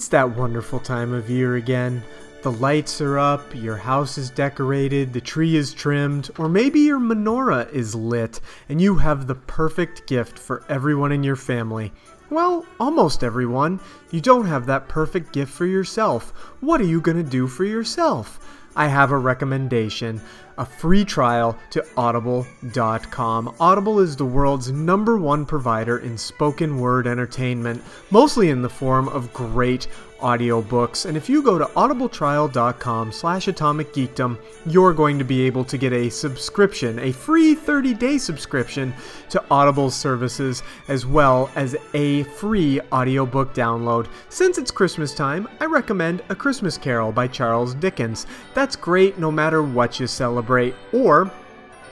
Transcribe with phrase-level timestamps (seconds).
[0.00, 2.02] It's that wonderful time of year again.
[2.40, 6.98] The lights are up, your house is decorated, the tree is trimmed, or maybe your
[6.98, 8.40] menorah is lit,
[8.70, 11.92] and you have the perfect gift for everyone in your family.
[12.30, 13.78] Well, almost everyone.
[14.10, 16.30] You don't have that perfect gift for yourself.
[16.60, 18.40] What are you going to do for yourself?
[18.76, 20.20] I have a recommendation
[20.60, 23.54] a free trial to audible.com.
[23.58, 29.08] Audible is the world's number one provider in spoken word entertainment, mostly in the form
[29.08, 29.86] of great
[30.20, 31.06] audiobooks.
[31.06, 35.76] And if you go to audibletrial.com slash atomic geekdom, you're going to be able to
[35.76, 38.94] get a subscription, a free 30-day subscription
[39.30, 44.08] to Audible services, as well as a free audiobook download.
[44.28, 48.26] Since it's Christmas time, I recommend A Christmas Carol by Charles Dickens.
[48.54, 50.74] That's great no matter what you celebrate.
[50.92, 51.30] Or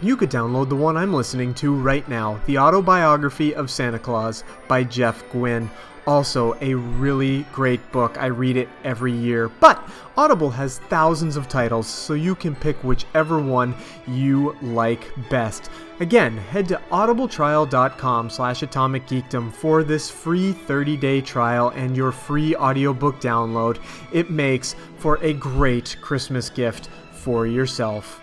[0.01, 4.45] you could download the one I'm listening to right now, The Autobiography of Santa Claus
[4.69, 5.69] by Jeff Guinn.
[6.09, 8.17] Also, a really great book.
[8.17, 9.51] I read it every year.
[9.51, 9.87] But
[10.17, 13.75] Audible has thousands of titles, so you can pick whichever one
[14.07, 15.71] you like best.
[16.01, 23.21] Again, head to audibletrial.com slash atomicgeekdom for this free 30-day trial and your free audiobook
[23.21, 23.79] download.
[24.11, 28.23] It makes for a great Christmas gift for yourself.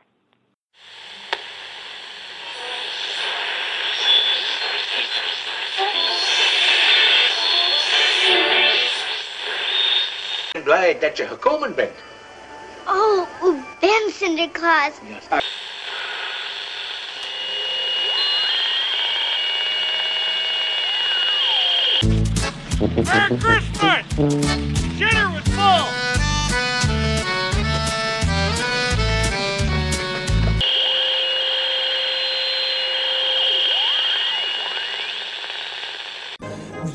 [10.63, 11.97] Blij dat je gekomen bent.
[12.87, 14.91] Oh, u bent Sinterklaas.
[23.03, 24.05] Merry Christmas!
[24.97, 26.20] Dinner was full!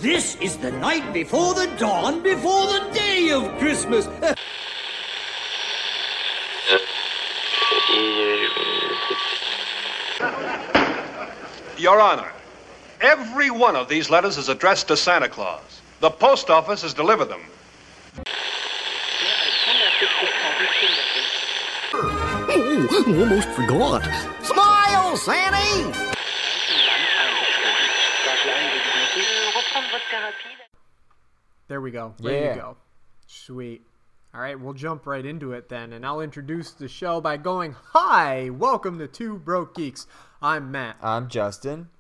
[0.07, 4.07] This is the night before the dawn before the day of Christmas.
[11.77, 12.31] Your Honor,
[13.01, 15.81] every one of these letters is addressed to Santa Claus.
[15.99, 17.43] The post office has delivered them.
[22.49, 24.05] Oh, almost forgot.
[24.45, 25.17] Smile,
[29.77, 30.35] Sandy!
[31.69, 32.15] There we go.
[32.19, 32.55] There Yeah.
[32.55, 32.77] you go.
[33.27, 33.83] Sweet.
[34.35, 37.73] All right, we'll jump right into it then, and I'll introduce the show by going,
[37.93, 40.07] Hi, welcome to Two Broke Geeks.
[40.41, 40.97] I'm Matt.
[41.03, 41.91] I'm Justin.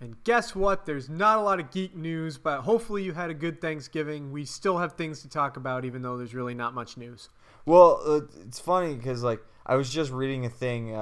[0.00, 0.86] And guess what?
[0.86, 4.32] There's not a lot of geek news, but hopefully you had a good Thanksgiving.
[4.32, 7.28] We still have things to talk about, even though there's really not much news.
[7.66, 10.96] Well, uh, it's funny because like I was just reading a thing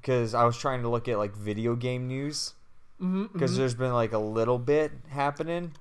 [0.00, 2.54] because I was trying to look at like video game news
[2.98, 5.72] because there's been like a little bit happening.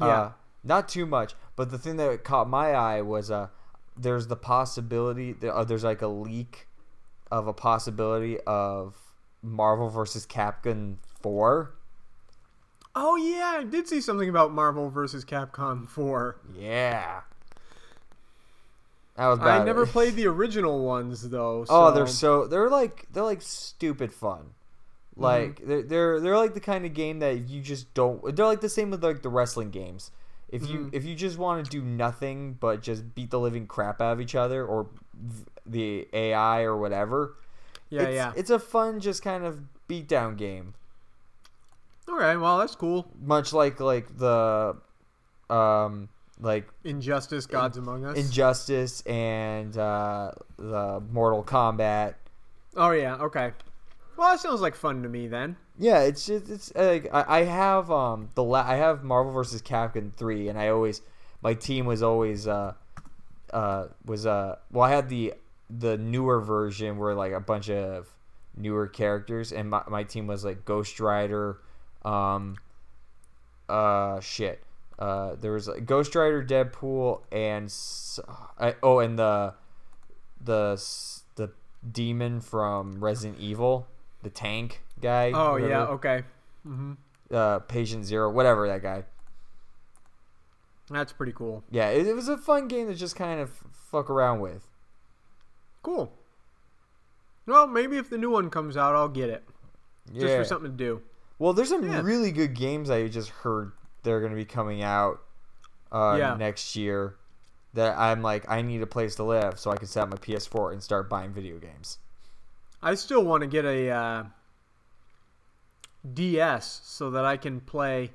[0.00, 0.06] Yeah.
[0.06, 0.32] Uh,
[0.64, 3.48] not too much, but the thing that caught my eye was uh,
[3.96, 6.66] there's the possibility that uh, there's like a leak
[7.30, 8.96] of a possibility of
[9.42, 11.74] Marvel versus Capcom four.
[13.00, 15.24] Oh, yeah, I did see something about Marvel vs.
[15.24, 16.36] Capcom 4.
[16.58, 17.20] Yeah.
[19.16, 19.60] That was bad.
[19.60, 21.64] I never played the original ones, though.
[21.68, 24.50] Oh, they're so- so they're like they're like stupid fun.
[25.18, 28.34] Like they're they're they're like the kind of game that you just don't.
[28.36, 30.10] They're like the same with like the wrestling games.
[30.48, 34.00] If you if you just want to do nothing but just beat the living crap
[34.00, 34.88] out of each other or
[35.66, 37.34] the AI or whatever,
[37.90, 38.32] Yeah, it's, yeah.
[38.34, 40.72] it's a fun just kind of beatdown game.
[42.08, 43.12] All right, well, that's cool.
[43.20, 44.76] Much like like the
[45.50, 46.08] um
[46.40, 48.16] like Injustice, Gods Among Us.
[48.16, 52.14] Injustice and uh, the Mortal Kombat.
[52.76, 53.52] oh, yeah, okay.
[54.18, 55.54] Well, that sounds like fun to me then.
[55.78, 59.32] Yeah, it's just it's uh, like I, I have um the la- I have Marvel
[59.32, 59.62] vs.
[59.62, 61.02] Capcom three, and I always
[61.40, 62.72] my team was always uh
[63.52, 65.34] uh was uh well I had the
[65.70, 68.08] the newer version where like a bunch of
[68.56, 71.60] newer characters, and my my team was like Ghost Rider,
[72.04, 72.56] um
[73.68, 74.64] uh shit
[74.98, 77.72] uh there was like Ghost Rider, Deadpool, and
[78.58, 79.54] I, oh and the
[80.44, 80.82] the
[81.36, 81.50] the
[81.88, 83.86] demon from Resident Evil,
[84.22, 85.30] the tank guy.
[85.34, 86.22] Oh, whatever yeah, okay.
[87.32, 89.04] uh, patient zero, whatever that guy.
[90.90, 91.64] That's pretty cool.
[91.70, 93.50] Yeah, it, it was a fun game to just kind of
[93.90, 94.66] fuck around with.
[95.82, 96.12] Cool.
[97.46, 99.44] Well, maybe if the new one comes out, I'll get it.
[100.12, 100.20] Yeah.
[100.22, 101.02] Just for something to do.
[101.38, 102.00] Well, there's some Yeah.
[102.02, 103.72] really good games I just heard
[104.02, 105.20] they're going to be coming out
[105.92, 106.34] uh, Yeah.
[106.36, 107.16] next year.
[107.74, 110.16] That I'm like, I need a place to live so I can set up my
[110.16, 111.98] PS4 and start buying video games.
[112.82, 114.24] I still want to get a uh,
[116.14, 118.12] DS so that I can play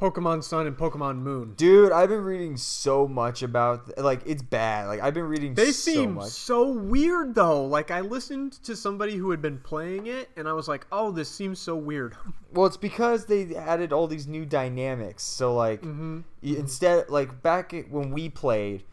[0.00, 1.54] Pokemon Sun and Pokemon Moon.
[1.56, 4.86] Dude, I've been reading so much about like it's bad.
[4.88, 6.30] Like I've been reading They so seem much.
[6.30, 7.64] so weird though.
[7.64, 11.10] Like I listened to somebody who had been playing it and I was like, "Oh,
[11.12, 12.16] this seems so weird."
[12.54, 15.22] Well, it's because they added all these new dynamics.
[15.22, 16.18] So like Mm-hmm.
[16.42, 18.84] y- instead like back when we played,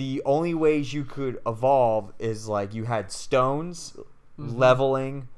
[0.00, 3.94] the only ways you could evolve is like you had stones,
[4.38, 4.56] Mm-hmm.
[4.56, 5.28] leveling,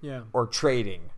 [0.00, 0.20] yeah.
[0.32, 1.10] or trading.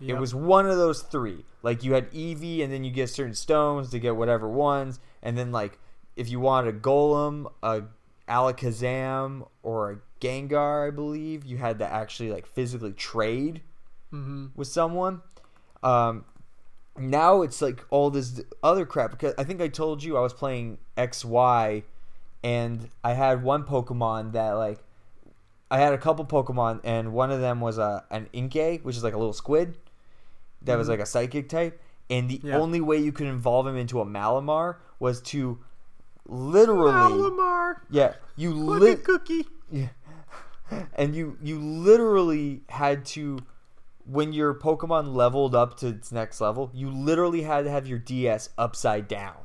[0.00, 0.16] Yep.
[0.16, 1.44] It was one of those three.
[1.62, 5.38] Like you had EV, and then you get certain stones to get whatever ones, and
[5.38, 5.78] then like
[6.16, 7.82] if you wanted a Golem, a
[8.28, 13.62] Alakazam, or a Gengar, I believe you had to actually like physically trade
[14.12, 14.50] Mhm.
[14.56, 15.22] with someone.
[15.82, 16.24] Um,
[16.98, 20.32] now it's like all this other crap because I think I told you I was
[20.32, 21.84] playing X Y,
[22.42, 24.78] and I had one Pokemon that like
[25.70, 29.04] I had a couple Pokemon, and one of them was a an Inkay, which is
[29.04, 29.76] like a little squid
[30.62, 30.92] that was mm-hmm.
[30.92, 31.80] like a psychic type.
[32.10, 32.56] And the Yeah.
[32.56, 35.58] only way you could involve him into a Malamar was to
[36.26, 39.46] literally, Malamar, yeah, you lit, cookie.
[39.70, 39.88] yeah.
[40.94, 43.38] and you you literally had to
[44.06, 47.98] when your Pokemon leveled up to its next level, you literally had to have your
[47.98, 49.36] DS upside down.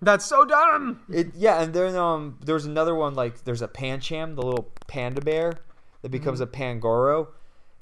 [0.00, 1.00] That's so dumb.
[1.10, 5.20] It yeah, and then um there's another one like there's a Pancham, the little panda
[5.20, 5.54] bear
[6.02, 7.28] that becomes a Pangoro,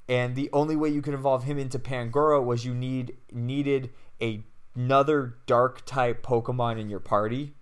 [0.08, 3.90] and the only way you could evolve him into Pangoro was you need needed
[4.22, 4.42] a,
[4.74, 7.54] another dark type Pokemon in your party.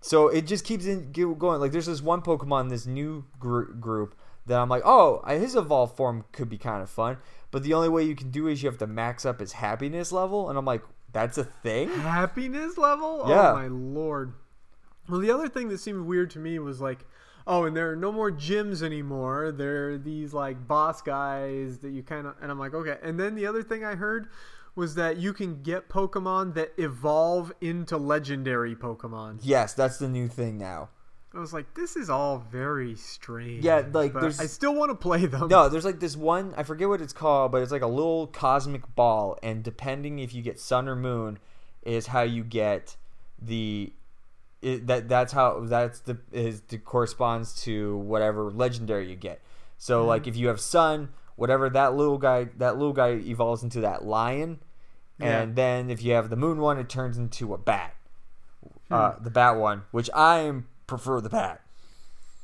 [0.00, 1.60] So it just keeps in, going.
[1.60, 4.14] Like there's this one Pokemon, this new gr- group
[4.46, 7.16] that I'm like, oh, his evolved form could be kind of fun.
[7.50, 10.12] But the only way you can do is you have to max up his happiness
[10.12, 10.82] level, and I'm like,
[11.16, 11.88] that's a thing.
[11.88, 13.22] Happiness level?
[13.24, 13.52] Oh yeah.
[13.52, 14.34] Oh my lord.
[15.08, 17.06] Well, the other thing that seemed weird to me was like,
[17.46, 19.50] oh, and there are no more gyms anymore.
[19.50, 22.98] There are these like boss guys that you kind of, and I'm like, okay.
[23.02, 24.28] And then the other thing I heard
[24.74, 29.38] was that you can get Pokemon that evolve into legendary Pokemon.
[29.42, 30.90] Yes, that's the new thing now.
[31.36, 33.62] I was like, this is all very strange.
[33.64, 35.48] Yeah, like, but there's- I still want to play them.
[35.48, 36.54] No, there's like this one.
[36.56, 40.34] I forget what it's called, but it's like a little cosmic ball, and depending if
[40.34, 41.38] you get sun or moon,
[41.82, 42.96] is how you get
[43.40, 43.92] the.
[44.62, 49.42] It, that that's how that's the is the corresponds to whatever legendary you get.
[49.76, 53.82] So like if you have sun, whatever that little guy that little guy evolves into
[53.82, 54.58] that lion,
[55.20, 55.42] Yeah.
[55.42, 57.94] and then if you have the moon one, it turns into a bat.
[58.90, 61.62] Uh, the bat one, which I am prefer the pack.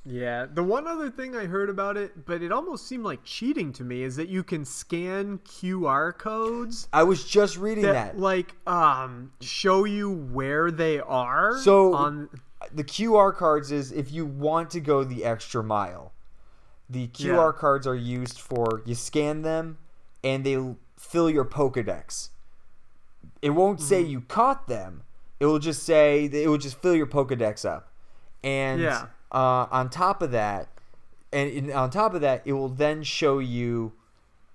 [0.04, 3.72] Yeah, the one other thing I heard about it, but it almost seemed like cheating
[3.74, 8.18] to me, is that you can scan QR codes I was just reading that, that.
[8.18, 11.56] like um show you where they are.
[11.60, 12.28] So on
[12.74, 16.12] the QR cards is if you want to go the extra mile.
[16.90, 17.58] The QR Yeah.
[17.60, 19.78] cards are used for you scan them
[20.24, 20.58] and they
[20.98, 22.30] fill your Pokedex.
[23.40, 24.10] It won't say Mm-hmm.
[24.10, 25.04] you caught them.
[25.38, 27.91] It will just say it will just fill your Pokedex up.
[28.44, 29.06] And Yeah.
[29.30, 30.68] uh, on top of that,
[31.32, 33.92] and in, on top of that, it will then show you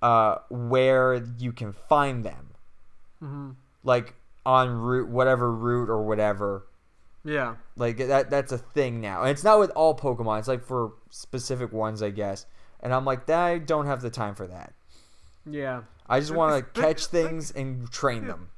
[0.01, 2.50] uh, where you can find them,
[3.24, 3.50] Mm-hmm.
[3.84, 4.13] like
[4.46, 6.65] on route, whatever route or whatever.
[7.24, 9.22] yeah, Like that that's a thing now.
[9.22, 10.39] And it's not with all Pokemon.
[10.39, 12.46] It's like for specific ones, I guess.
[12.79, 14.74] And I'm like, I don't have the time for that.
[15.46, 15.82] yeah.
[16.10, 18.50] I just want to catch things and train them.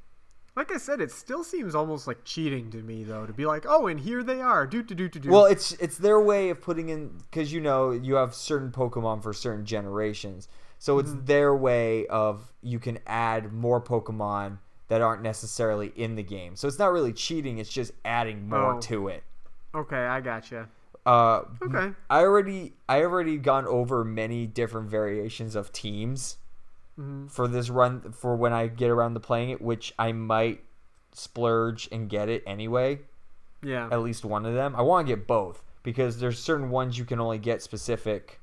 [0.60, 3.64] Like I said, it still seems almost like cheating to me, though, to be like,
[3.66, 5.30] oh, and here they are, do do do do do.
[5.30, 9.22] Well, it's it's their way of putting in because you know you have certain Pokemon
[9.22, 10.48] for certain generations,
[10.78, 11.24] so it's Mm-hmm.
[11.24, 16.56] their way of you can add more Pokemon that aren't necessarily in the game.
[16.56, 18.80] So it's not really cheating; it's just adding more Oh.
[18.80, 19.22] to it.
[19.74, 20.68] okay, I gotcha.
[21.06, 21.94] Uh, Okay.
[22.10, 26.36] I already I already gone over many different variations of teams
[27.00, 27.28] Mm-hmm.
[27.28, 30.62] for this run for when I get around to playing it, which I might
[31.12, 33.00] splurge and get it anyway.
[33.62, 34.74] Yeah, At least one of them.
[34.76, 38.40] I want to get both because there's certain ones you can only get specific,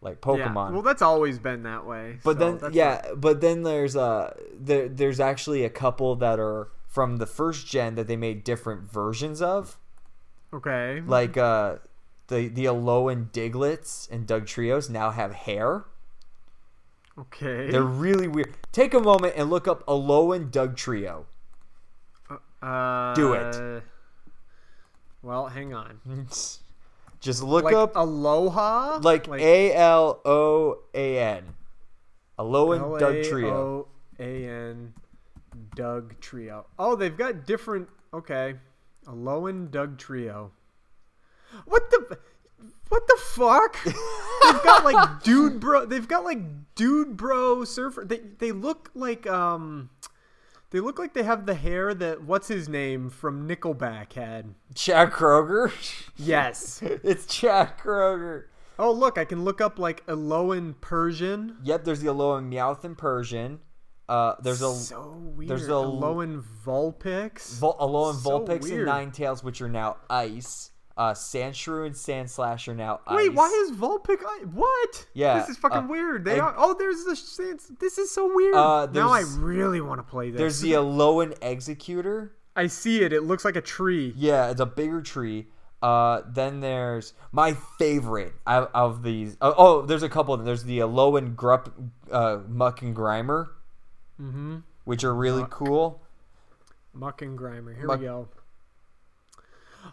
[0.00, 0.68] like Pokemon.
[0.68, 0.70] Yeah.
[0.70, 2.18] Well, that's always been that way.
[2.24, 6.68] but so then yeah, but then there's uh there there's actually a couple that are
[6.86, 9.76] from the first gen that they made different versions of.
[10.54, 11.02] okay.
[11.06, 11.76] Like uh
[12.28, 15.84] the the Alolan Digletts and Dugtrios now have hair.
[17.18, 17.70] Okay.
[17.70, 18.54] They're really weird.
[18.72, 21.24] Take a moment and look up Alolan Dugtrio.
[22.62, 23.82] Uh, Do it.
[25.22, 26.00] Well, hang on.
[27.20, 31.44] Just look Like up Aloha, like A L O A N.
[32.38, 33.86] Alohan Dugtrio.
[34.18, 34.94] L-A-O-A-N
[35.76, 36.64] Dugtrio.
[36.78, 37.88] Oh, they've got different.
[38.14, 38.54] Okay,
[39.06, 40.50] Alohan Dugtrio.
[41.66, 42.18] What the?
[42.88, 43.76] What the fuck?
[43.84, 45.86] they've got like dude bro.
[45.86, 46.38] They've got like
[46.74, 48.04] dude bro surfer.
[48.04, 49.90] They they look like um.
[50.72, 54.54] They look like they have the hair that what's his name from Nickelback had.
[54.74, 55.72] Chad Kroeger.
[56.16, 56.80] Yes.
[56.82, 58.44] it's Chad Kroeger.
[58.78, 61.56] Oh look, I can look up like Alohan Persian.
[61.64, 63.58] Yep, there's the Alohan Meowth in Persian.
[64.08, 65.50] Uh, there's a so weird.
[65.50, 67.58] there's a Alohan Vulpix.
[67.58, 68.88] Vol- Alolan So Vulpix and weird.
[68.88, 70.69] Ninetales, which are now ice.
[71.00, 73.16] Uh, Sandshrew and Sandslash are now ice.
[73.16, 74.18] Wait, why is Vulpix?
[74.22, 75.06] I- What?
[75.14, 76.26] Yeah, this is fucking uh, weird.
[76.26, 76.54] They and- are.
[76.58, 77.16] Oh, there's the.
[77.16, 78.54] Sans- This is so weird.
[78.54, 80.38] Uh, now I really want to play this.
[80.38, 82.30] There's the Alolan Exeggutor.
[82.54, 83.14] I see it.
[83.14, 84.12] It looks like a tree.
[84.14, 85.46] Yeah, it's a bigger tree.
[85.80, 89.38] Uh, then there's my favorite of, of these.
[89.40, 90.34] Oh, oh, there's a couple.
[90.34, 90.44] of them.
[90.46, 91.72] There's the Alolan Grup,
[92.12, 93.48] uh, Muk and Grimer,
[94.20, 94.58] Mm-hmm.
[94.84, 96.02] which are really cool.
[96.92, 97.74] Muk and Grimer.
[97.74, 98.28] Here Muk- we go.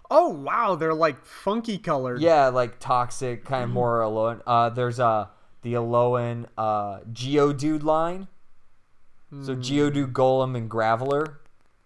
[0.09, 2.21] Oh wow, they're like funky colored.
[2.21, 3.71] Yeah, like toxic, kind Mm-hmm.
[3.71, 4.41] of more Alolan.
[4.47, 5.27] Uh, there's uh
[5.61, 8.27] the Alolan uh Geodude line.
[9.43, 9.61] So Hmm.
[9.61, 11.35] Geodude, Golem, and Graveler.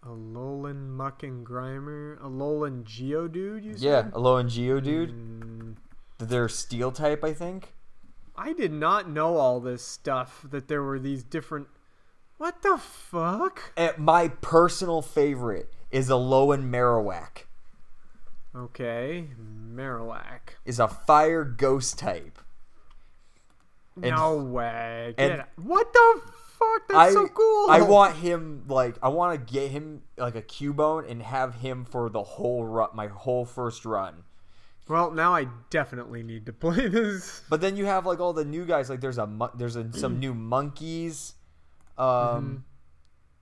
[0.06, 2.20] Alolan Muk and Grimer.
[2.22, 3.64] Alolan Geodude.
[3.64, 3.82] You said?
[3.82, 4.02] Yeah?
[4.12, 5.12] Alolan Geodude.
[5.12, 5.76] Mm,
[6.20, 7.74] They're Steel type, I think.
[8.36, 10.46] I did not know all this stuff.
[10.50, 11.68] That there were these different.
[12.38, 13.74] What the fuck?
[13.78, 17.46] And my personal favorite is Alolan Marowak.
[18.56, 19.30] Okay,
[19.74, 20.56] Marowak.
[20.66, 22.38] Is a fire ghost type.
[23.96, 25.14] And- no way.
[25.18, 26.22] and- Get out- what the
[26.58, 26.88] fuck?
[26.90, 27.70] That's I, so cool.
[27.70, 31.86] I want him like I want to get him like a Cubone and have him
[31.86, 34.24] for the whole run, my whole first run.
[34.88, 37.42] Well, now I definitely need to play this.
[37.50, 38.90] But then you have like all the new guys.
[38.90, 41.34] Like there's a there's a, some new monkeys.
[41.98, 42.56] Um, Mm-hmm.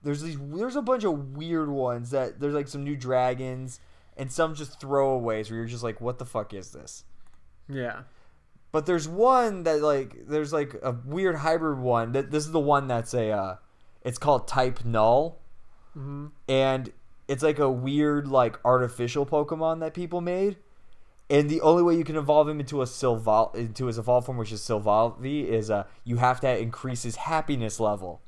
[0.02, 3.80] there's these there's a bunch of weird ones that there's like some new dragons
[4.20, 7.04] and some just throwaways where you're just like, what the fuck is this?
[7.68, 8.02] Yeah.
[8.72, 12.12] But there's one that like there's like a weird hybrid one.
[12.12, 13.56] That this is the one that's a uh,
[14.02, 15.38] it's called Type Null,
[15.98, 16.26] Mm-hmm.
[16.48, 16.92] and
[17.26, 20.56] it's like a weird like artificial Pokemon that people made.
[21.28, 24.38] And the only way you can evolve him into a Silval into his evolved form,
[24.38, 28.20] which is Silvally, is uh you have to increase his happiness level.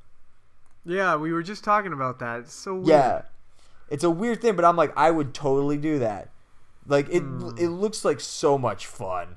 [0.85, 2.41] Yeah, we were just talking about that.
[2.41, 2.87] It's so weird.
[2.89, 3.23] Yeah,
[3.93, 6.31] it's a weird thing, but I'm like I would totally do that.
[6.87, 7.51] Like it, Hmm.
[7.59, 9.37] it looks like so much fun.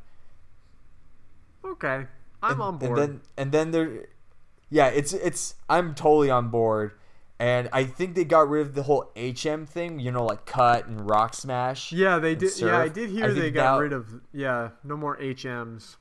[1.64, 2.08] Okay.
[2.42, 2.98] I'm and, on board.
[3.00, 4.06] And then and then there,
[4.70, 6.92] yeah, it's it's I'm totally on board,
[7.40, 10.00] and I think they got rid of the whole HM thing.
[10.00, 11.92] You know, like cut and rock smash.
[11.92, 12.52] yeah, they did.
[12.60, 12.94] Yeah, I surf.
[12.94, 14.22] did I hear they got now- rid of.
[14.32, 15.96] Yeah, no more HMs.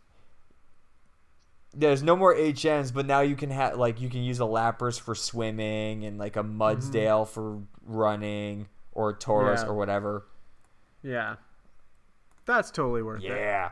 [1.76, 5.00] There's no more HMs, but now you can have like you can use a Lapras
[5.00, 9.64] for swimming and like a Mudsdale for running or a Tauros Mm-hmm.
[9.64, 9.70] Yeah.
[9.70, 10.26] or whatever.
[11.02, 11.36] Yeah.
[12.46, 13.28] That's totally worth it.
[13.28, 13.70] Yeah,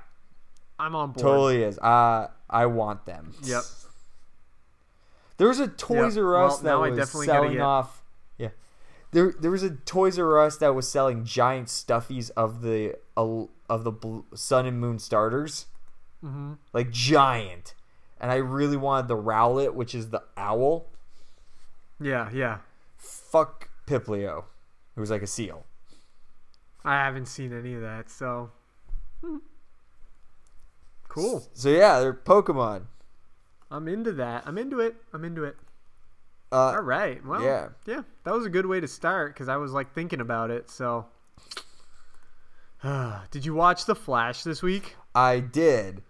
[0.78, 1.18] I'm on board.
[1.22, 1.78] totally is.
[1.78, 3.34] Uh, I want them.
[3.42, 3.62] Yep.
[5.36, 6.24] There was a Toys Yep.
[6.24, 8.02] R Us Well, that was selling off.
[8.38, 8.48] Yeah,
[9.10, 13.48] there there was a Toys R Us that was selling giant stuffies of the of
[13.84, 15.66] the Sun and Moon starters,
[16.24, 16.58] Mhm.
[16.72, 17.74] like giant.
[18.22, 20.86] And I really wanted the Rowlet, which is the owl.
[22.00, 22.58] Yeah, yeah.
[22.96, 24.44] Fuck Popplio,
[24.94, 25.66] who's like a seal.
[26.84, 28.50] I haven't seen any of that, so.
[31.12, 31.46] Cool.
[31.52, 32.84] So yeah, they're Pokemon.
[33.70, 34.44] I'm into that.
[34.46, 34.96] I'm into it.
[35.12, 35.56] I'm into it.
[36.50, 37.22] Uh, All right.
[37.22, 37.68] Well, yeah.
[37.84, 38.00] yeah.
[38.24, 40.70] That was a good way to start because I was like thinking about it.
[40.70, 41.04] So,
[43.30, 44.96] did you watch The Flash this week?
[45.14, 46.02] I did.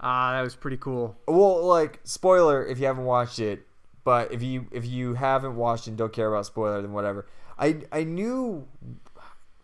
[0.00, 1.16] Ah, that was pretty cool.
[1.26, 3.66] Well, like spoiler if you haven't watched it,
[4.04, 7.26] but if you if you haven't watched and don't care about spoiler, then whatever.
[7.58, 8.66] I I knew,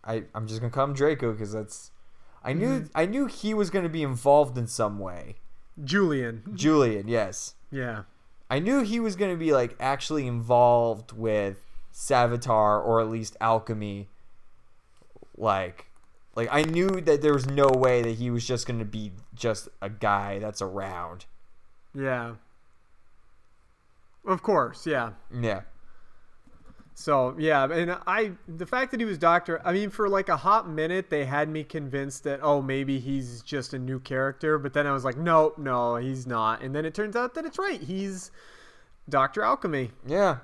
[0.04, 1.90] I I'm just gonna call him Draco because that's,
[2.42, 5.36] I knew I knew he was gonna be involved in some way.
[5.82, 6.42] Julian.
[6.54, 8.02] Julian, yes, Yeah.
[8.52, 14.08] I knew he was gonna be like actually involved with Savitar or at least alchemy.
[15.36, 15.89] Like,
[16.34, 19.68] like I knew that there was no way that he was just gonna be just
[19.80, 21.26] a guy that's around.
[21.94, 22.34] Yeah.
[24.26, 24.86] Of course.
[24.86, 25.12] Yeah.
[25.32, 25.62] Yeah.
[27.00, 30.36] So yeah, and I the fact that he was Doctor, I mean, for like a
[30.36, 34.74] hot minute, they had me convinced that oh maybe he's just a new character, but
[34.74, 37.58] then I was like, no, no, he's not, and then it turns out that it's
[37.58, 38.30] right, he's
[39.08, 39.92] Doctor Alchemy.
[40.06, 40.38] Yeah.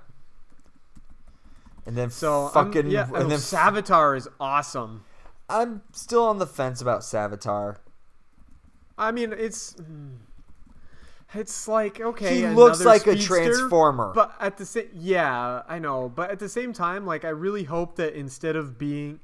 [1.85, 5.05] And then So fucking I'm, yeah, and and then Savitar is awesome.
[5.49, 7.77] I'm still on the fence about Savitar.
[8.99, 10.17] I mean, it's mm,
[11.35, 14.13] it's like okay, He looks like a transformer.
[14.15, 17.65] but at the same yeah, I know, but at the same time, like I really
[17.65, 19.21] hope that instead of being,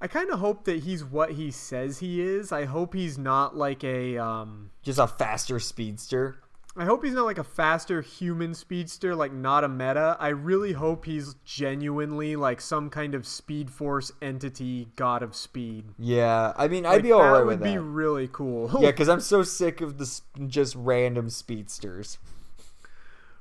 [0.00, 2.52] I kind of hope that he's what he says he is.
[2.52, 4.70] I hope he's not like a um.
[4.82, 6.36] Just a faster speedster.
[6.78, 10.16] I hope he's not like a faster human speedster, like not a meta.
[10.20, 15.86] I really hope he's genuinely like some kind of speed force entity, god of speed.
[15.98, 18.70] Yeah, I mean, I'd be alright with that with would be really cool.
[18.80, 22.18] Yeah, because I'm so sick of this just random speedsters.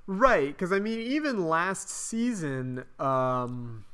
[0.07, 3.85] Right, because I mean, even last season, um,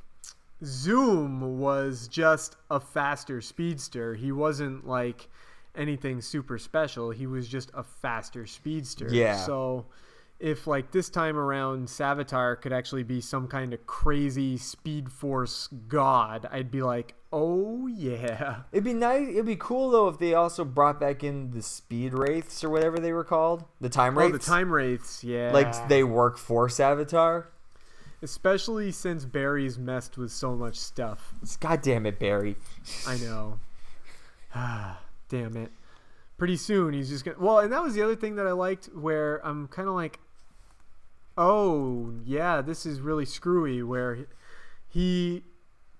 [0.63, 4.15] Zoom was just a faster speedster.
[4.15, 5.27] He wasn't like
[5.75, 7.11] anything super special.
[7.11, 9.07] He was just a faster speedster.
[9.09, 9.37] Yeah.
[9.37, 9.85] So,
[10.39, 15.69] if like this time around, Savitar could actually be some kind of crazy speed force
[15.87, 18.61] god, I'd be like, oh yeah.
[18.71, 19.29] It'd be nice.
[19.29, 22.99] It'd be cool though if they also brought back in the speed wraiths or whatever
[22.99, 24.45] they were called, the time Oh, wraiths.
[24.45, 25.51] the time wraiths, yeah.
[25.53, 27.45] Like they work for Savitar.
[28.21, 31.33] especially since Barry's messed with so much stuff.
[31.59, 32.57] God damn it, Barry.
[33.07, 33.59] I know.
[35.29, 35.71] Damn it.
[36.37, 37.37] Pretty soon he's just gonna.
[37.39, 40.19] Well, and that was the other thing that I liked, where I'm kind of like,
[41.37, 43.83] oh yeah, this is really screwy.
[43.83, 44.27] Where
[44.89, 45.43] he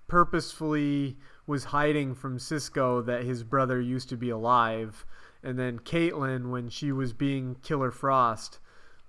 [0.06, 1.16] purposefully
[1.46, 5.04] was hiding from Cisco that his brother used to be alive,
[5.42, 8.58] and then Caitlin, when she was being Killer Frost,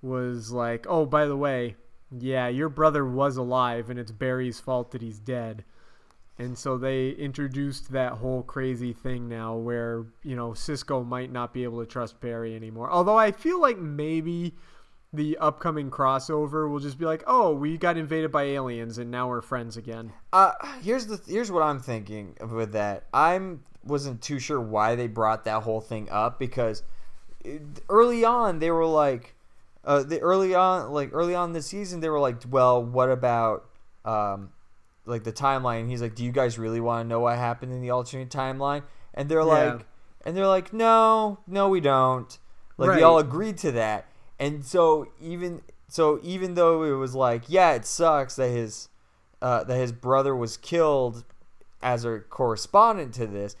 [0.02, 1.76] was like, oh by the way,
[2.16, 5.64] yeah, your brother was alive, and it's Barry's fault that he's dead.
[6.38, 11.54] And so they introduced that whole crazy thing now where, you know, Cisco might not
[11.54, 12.90] be able to trust Barry anymore.
[12.90, 14.54] Although I feel like maybe
[15.12, 19.28] the upcoming crossover will just be like, oh, we got invaded by aliens and now
[19.28, 20.12] we're friends again.
[20.32, 20.52] Uh,
[20.82, 23.04] here's the here's what I'm thinking with that.
[23.14, 26.82] I'm wasn't too sure why they brought that whole thing up because
[27.88, 29.34] early on they were like,
[29.84, 33.70] uh, the early on like early on this season they were like, well, what about
[34.04, 34.50] um,
[35.06, 35.88] like the timeline?
[35.88, 38.82] He's like, do you guys really want to know what happened in the alternate timeline?
[39.14, 39.44] And they're Yeah.
[39.72, 39.86] like,
[40.24, 42.36] and they're like, no, no, we don't.
[42.78, 42.96] Like Right.
[42.96, 44.06] they all agreed to that,
[44.38, 48.88] and so even so even though it was like, yeah, it sucks that his
[49.40, 51.24] uh, that his brother was killed
[51.82, 53.56] as a correspondent to this,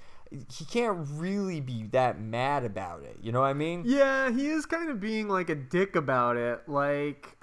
[0.52, 3.16] he can't really be that mad about it.
[3.22, 3.84] You know what I mean?
[3.86, 6.68] Yeah, he is kind of being like a dick about it.
[6.68, 7.38] Like,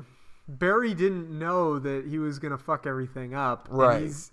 [0.47, 3.69] Barry didn't know that he was going to fuck everything up.
[3.69, 4.01] and Right.
[4.03, 4.31] he's-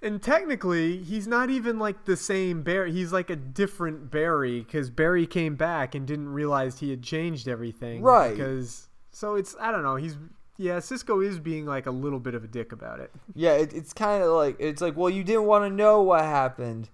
[0.00, 2.92] and technically, he's not even like the same Barry.
[2.92, 7.48] He's like a different Barry because Barry came back and didn't realize he had changed
[7.48, 8.00] everything.
[8.02, 8.30] Right.
[8.30, 9.96] Because, so it's, I don't know.
[9.96, 10.16] He's,
[10.56, 13.10] yeah, Cisco is being like a little bit of a dick about it.
[13.34, 16.20] Yeah, it, it's kind of like it's like, well, you didn't want to know what
[16.24, 16.90] happened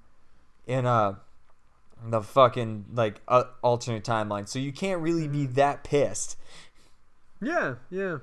[0.66, 1.16] in uh
[2.07, 6.37] the fucking like uh, alternate timeline, so you can't really be that pissed.
[7.44, 8.18] Yeah, yeah.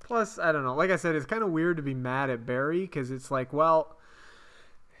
[0.00, 0.74] Plus, I don't know.
[0.74, 3.52] Like I said, it's kind of weird to be mad at Barry because it's like,
[3.52, 3.96] well,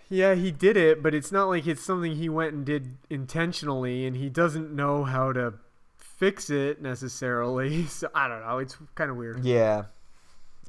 [0.08, 4.06] yeah, he did it, but it's not like it's something he went and did intentionally,
[4.06, 5.54] and he doesn't know how to
[5.96, 7.86] fix it necessarily.
[7.88, 8.58] So I don't know.
[8.58, 9.44] It's kind of weird.
[9.44, 9.84] Yeah,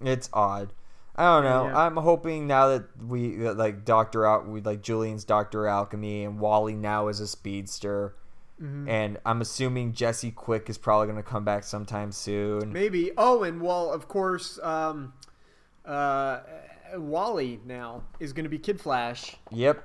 [0.03, 0.73] it's odd.
[1.15, 1.67] I don't know.
[1.67, 1.79] Yeah.
[1.79, 6.39] I'm hoping now that we that, like Doctor Al, we like Julian's Doctor Alchemy and
[6.39, 8.15] Wally now is a speedster,
[8.61, 8.87] Mhm.
[8.87, 12.71] and I'm assuming Jesse Quick is probably gonna come back sometime soon.
[12.71, 13.11] Maybe.
[13.17, 15.13] Oh, and well, of course, um,
[15.83, 16.39] uh,
[16.95, 19.83] Wally now is going to be Kid Flash, Yep.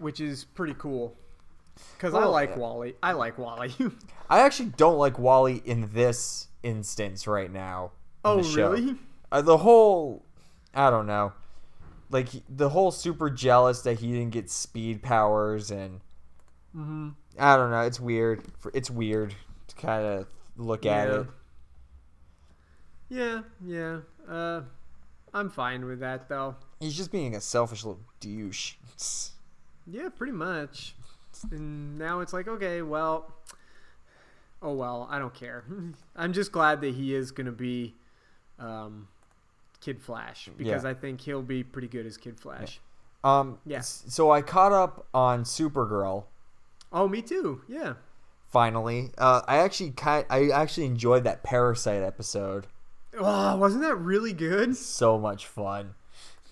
[0.00, 1.14] which is pretty cool.
[1.94, 2.56] Because I like yeah.
[2.58, 2.96] Wally.
[3.02, 3.72] I like Wally.
[4.30, 7.92] I actually don't like Wally in this instance right now.
[8.24, 8.96] Oh, really?
[9.30, 10.24] Uh, the whole,
[10.74, 11.32] I don't know,
[12.10, 16.00] like the whole super jealous that he didn't get speed powers and
[16.76, 17.14] Mhm.
[17.38, 17.80] I don't know.
[17.82, 18.42] It's weird.
[18.74, 19.34] It's weird
[19.68, 21.26] to kind of look at it.
[23.08, 24.00] Yeah, yeah.
[24.28, 24.62] Uh,
[25.32, 26.56] I'm fine with that though.
[26.80, 28.74] He's just being a selfish little douche.
[29.86, 30.94] Yeah, pretty much.
[31.50, 33.32] And now it's like, okay, well,
[34.60, 35.64] oh well, I don't care.
[36.16, 37.94] I'm just glad that he is gonna be
[38.58, 39.08] um,
[39.80, 40.90] Kid Flash because Yeah.
[40.90, 42.80] I think he'll be pretty good as Kid Flash.
[43.24, 43.58] Um.
[43.66, 43.80] Yeah.
[43.80, 46.24] So I caught up on Supergirl
[46.92, 47.62] Oh, me too.
[47.68, 47.94] Yeah.
[48.48, 49.10] finally.
[49.18, 52.66] Uh, I actually kind I actually enjoyed that Parasite episode.
[53.18, 54.76] Oh, wasn't that really good?
[54.76, 55.94] So much fun.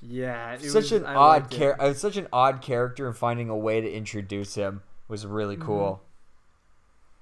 [0.02, 0.54] Yeah.
[0.54, 1.82] It such was, an I odd character.
[1.82, 5.66] Uh, such an odd character, and finding a way to introduce him was really Mm-hmm.
[5.66, 6.02] cool.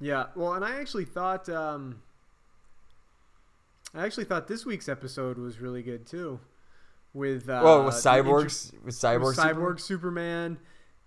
[0.01, 2.03] Yeah, well, and I actually thought um,
[3.95, 6.41] I actually thought this week's episode was really good too.
[7.13, 9.55] with uh, oh, with intro- cyborgs, with cyborg, with Superman?
[9.57, 10.59] cyborg Superman,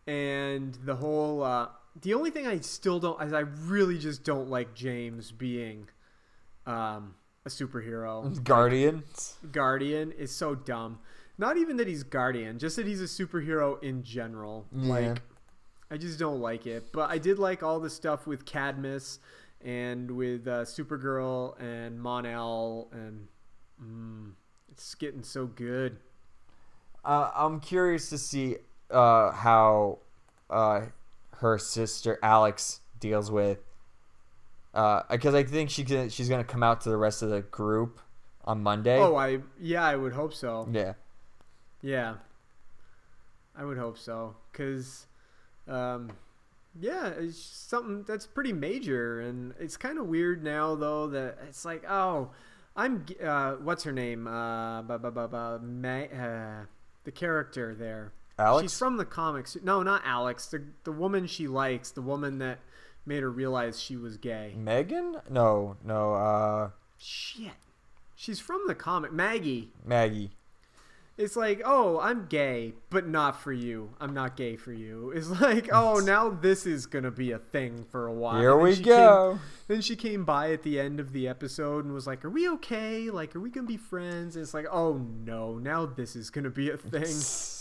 [0.08, 1.44] and the whole.
[1.44, 1.68] Uh,
[2.02, 5.88] the only thing I still don't, is I really just don't like James being
[6.66, 8.44] um, a superhero.
[8.44, 9.38] Guardians.
[9.52, 11.00] Guardian is so dumb.
[11.38, 14.66] Not even that he's Guardian, just that he's a superhero in general.
[14.72, 15.22] Like,
[15.92, 16.92] I just don't like it.
[16.92, 19.20] But I did like all the stuff with Cadmus
[19.64, 23.28] and with uh, Supergirl and Mon-El, and
[23.84, 24.32] mm,
[24.70, 25.98] it's getting so good.
[27.06, 28.58] Uh, I'm curious to see
[28.90, 30.00] uh, how
[30.50, 30.82] uh,
[31.40, 33.60] her sister Alex deals with
[34.74, 38.00] because I think she gonna, she's gonna come out to the rest of the group
[38.46, 38.98] on Monday.
[39.00, 40.68] Oh, I yeah, I would hope so.
[40.72, 40.94] yeah.
[41.82, 42.16] Yeah,
[43.56, 44.36] I would hope so.
[44.52, 45.06] Cause,
[45.68, 46.12] um,
[46.80, 51.66] yeah, it's something that's pretty major, and it's kind of weird now though that it's
[51.66, 52.32] like, oh,
[52.76, 54.28] I'm uh, what's her name?
[54.28, 56.66] Uh, ba, ba, ba, ba, Ma- uh,
[57.04, 58.12] the character there.
[58.40, 58.72] Alex?
[58.72, 59.58] She's from the comics.
[59.64, 60.48] No, not Alex.
[60.48, 62.60] The the woman she likes, the woman that
[63.06, 64.54] made her realize she was gay.
[64.58, 65.18] Megan?
[65.30, 66.14] No, no.
[66.14, 67.54] Uh, Shit.
[68.16, 69.12] She's from the comic.
[69.12, 69.72] Maggie.
[69.86, 70.32] Maggie.
[71.18, 73.90] It's like, oh, I'm gay, but not for you.
[74.00, 75.12] I'm not gay for you.
[75.16, 78.40] It's like, oh, now this is gonna be a thing for a while.
[78.40, 79.32] Here we go.
[79.32, 82.30] Came, then she came by at the end of the episode and was like, "Are
[82.30, 83.10] we okay?
[83.10, 86.52] Like, are we gonna be friends?" And it's like, oh no, now this is gonna
[86.52, 87.02] be a thing.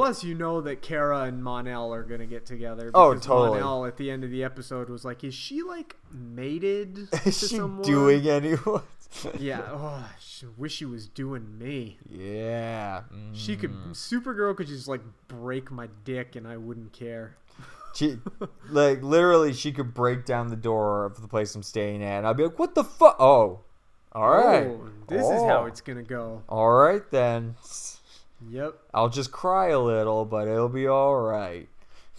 [0.00, 2.90] Plus, you know that Kara and Mon-El are gonna get together.
[2.94, 3.60] Oh, totally.
[3.60, 7.38] Mon-El at the end of the episode was like, "Is she like mated to Is
[7.38, 8.82] she someone?" doing anyone?
[9.40, 9.62] Yeah.
[9.72, 11.98] Oh, I wish she was doing me.
[12.08, 13.02] yeah.
[13.32, 13.90] She could Mm.
[13.90, 17.36] Supergirl could just like break my dick and I wouldn't care.
[17.92, 18.18] She,
[18.70, 22.18] like, literally, she could break down the door of the place I'm staying at.
[22.18, 23.16] And I'd be like, what the fuck?
[23.18, 23.62] Oh.
[24.12, 24.66] All right.
[24.68, 25.66] Oh, this is how Oh.
[25.66, 26.44] it's gonna go.
[26.48, 27.56] All right, then.
[28.48, 28.74] Yep.
[28.94, 31.68] I'll just cry a little, but it'll be all right.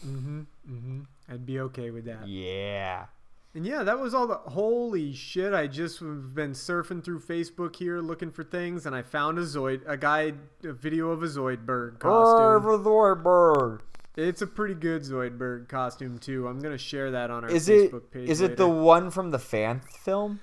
[0.06, 0.46] Mhm.
[0.70, 1.06] Mhm.
[1.30, 2.28] I'd be okay with that.
[2.28, 3.06] Yeah.
[3.54, 5.54] And yeah, that was all the holy shit.
[5.54, 9.42] I just have been surfing through Facebook here looking for things, and I found a
[9.42, 12.64] Zoid, a guy, a video of a Zoidberg costume.
[12.64, 13.82] Irva Thorberg.
[14.16, 16.48] It's a pretty good Zoidberg costume too.
[16.48, 18.30] I'm gonna share that on our Is it Facebook page.
[18.30, 20.40] is it the one from the fan film?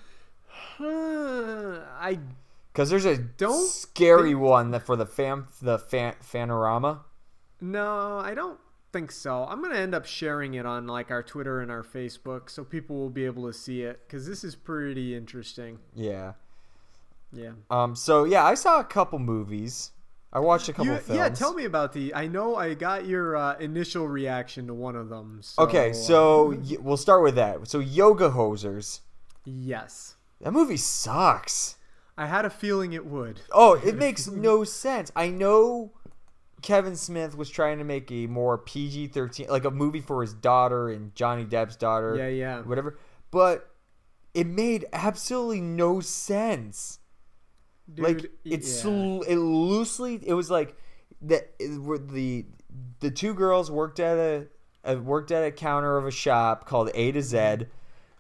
[0.79, 0.85] Uh,
[1.99, 2.19] I
[2.73, 7.01] Because there's a Don't scary one that for the fan the fan fanorama.
[7.61, 8.59] No, I don't
[8.93, 9.45] think so.
[9.49, 12.97] I'm gonna end up sharing it on like our Twitter and our Facebook, so people
[12.97, 15.79] will be able to see it because this is pretty interesting.
[15.95, 16.35] Yeah.
[17.33, 17.53] Yeah.
[17.71, 17.95] Um.
[17.97, 19.91] So yeah, I saw a couple movies.
[20.33, 21.17] I watched a couple You- films.
[21.19, 22.15] yeah, tell me about the.
[22.15, 25.41] I know I got your uh, initial reaction to one of them.
[25.43, 27.67] So, Okay, uh, so y- we'll start with that.
[27.67, 29.01] So Yoga Hosers.
[29.47, 31.77] yes, That movie sucks.
[32.19, 33.41] I had a feeling it would.
[33.53, 35.13] Oh, it makes no sense.
[35.15, 35.93] I know
[36.63, 40.35] Kevin Smith was trying to make a more PG thirteen, like a movie for his
[40.35, 42.17] daughter and Johnny Depp's daughter.
[42.17, 42.63] Yeah, yeah.
[42.63, 42.99] Whatever,
[43.31, 43.71] but
[44.35, 46.99] it made absolutely no sense.
[47.95, 49.21] Dude, like it's yeah.
[49.29, 50.21] it loosely.
[50.27, 50.77] It was like
[51.23, 51.53] that.
[51.79, 52.47] were The
[52.99, 54.49] the two girls worked at a,
[54.83, 57.67] a worked at a counter of a shop called A to Z,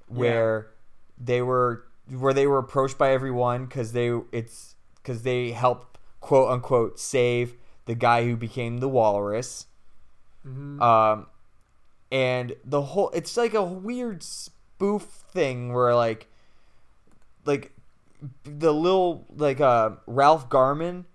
[0.06, 0.70] where
[1.18, 6.50] they were where they were approached by everyone because they it's because they helped quote
[6.50, 7.54] unquote save
[7.86, 9.66] the guy who became the walrus.
[10.46, 10.80] Mhm.
[10.80, 11.26] Um,
[12.10, 16.28] and the whole it's like a weird spoof thing where like
[17.44, 17.72] like
[18.44, 21.06] the little like uh Ralph Garman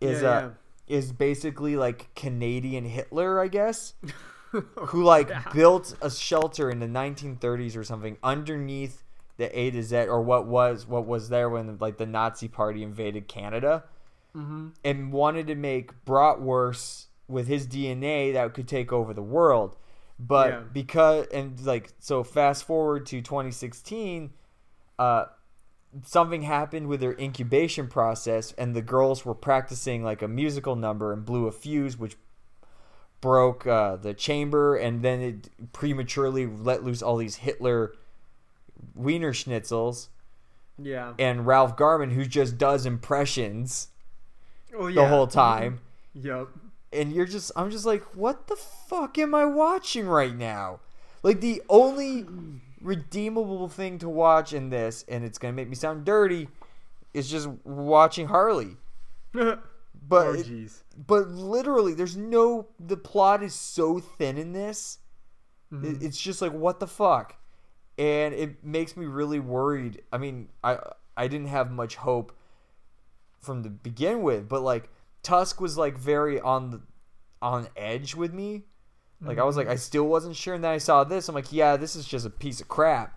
[0.00, 0.50] is Yeah, uh
[0.86, 3.94] is basically like Canadian Hitler, I guess.
[4.50, 9.04] who like built a shelter in the 1930s or something underneath
[9.38, 12.82] the A to Z or what was what was there when like the Nazi party
[12.82, 13.84] invaded Canada
[14.36, 14.72] Mhm.
[14.84, 19.76] and wanted to make bratwurst with his DNA that could take over the world.
[20.18, 20.60] But Yeah.
[20.72, 24.32] because and like so fast forward to 2016
[24.98, 25.26] uh
[26.02, 31.12] something happened with their incubation process and the girls were practicing like a musical number
[31.14, 32.16] and blew a fuse which
[33.20, 37.92] broke uh, the chamber and then it prematurely let loose all these Hitler
[38.94, 40.08] wiener schnitzels
[40.78, 41.14] Yeah.
[41.18, 43.88] and Ralph Garman who just does impressions
[44.76, 45.80] Oh, the whole time.
[46.14, 46.48] Yep.
[46.92, 50.80] and you're just I'm just like what the fuck am I watching right now?
[51.22, 52.24] Like the only
[52.80, 56.48] redeemable thing to watch in this and it's going to make me sound dirty
[57.14, 58.76] is just watching Harley.
[60.10, 60.70] But oh it-
[61.06, 64.98] but literally there's no the plot is so thin in this.
[65.72, 65.84] Mm-hmm.
[65.96, 67.36] It- it's just like what the fuck
[67.98, 70.78] and it makes me really worried i mean i
[71.16, 72.32] i didn't have much hope
[73.40, 74.88] from the begin with, but like
[75.22, 76.80] Tusk was like very on the
[77.40, 78.64] on edge with me.
[79.20, 81.28] Like I was like I still wasn't sure, and then I saw this.
[81.28, 83.16] I'm like, yeah, this is just a piece of crap.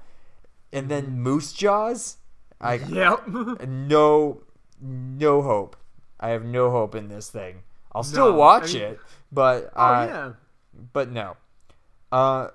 [0.72, 2.18] And then Moose Jaws,
[2.60, 3.28] I Yep.
[3.68, 4.42] no
[4.80, 5.76] no hope.
[6.20, 7.64] I have no hope in this thing.
[7.94, 9.00] I'll still No, watch I mean- it,
[9.32, 10.32] but oh uh, yeah.
[10.94, 11.36] but no.
[12.12, 12.50] Uh,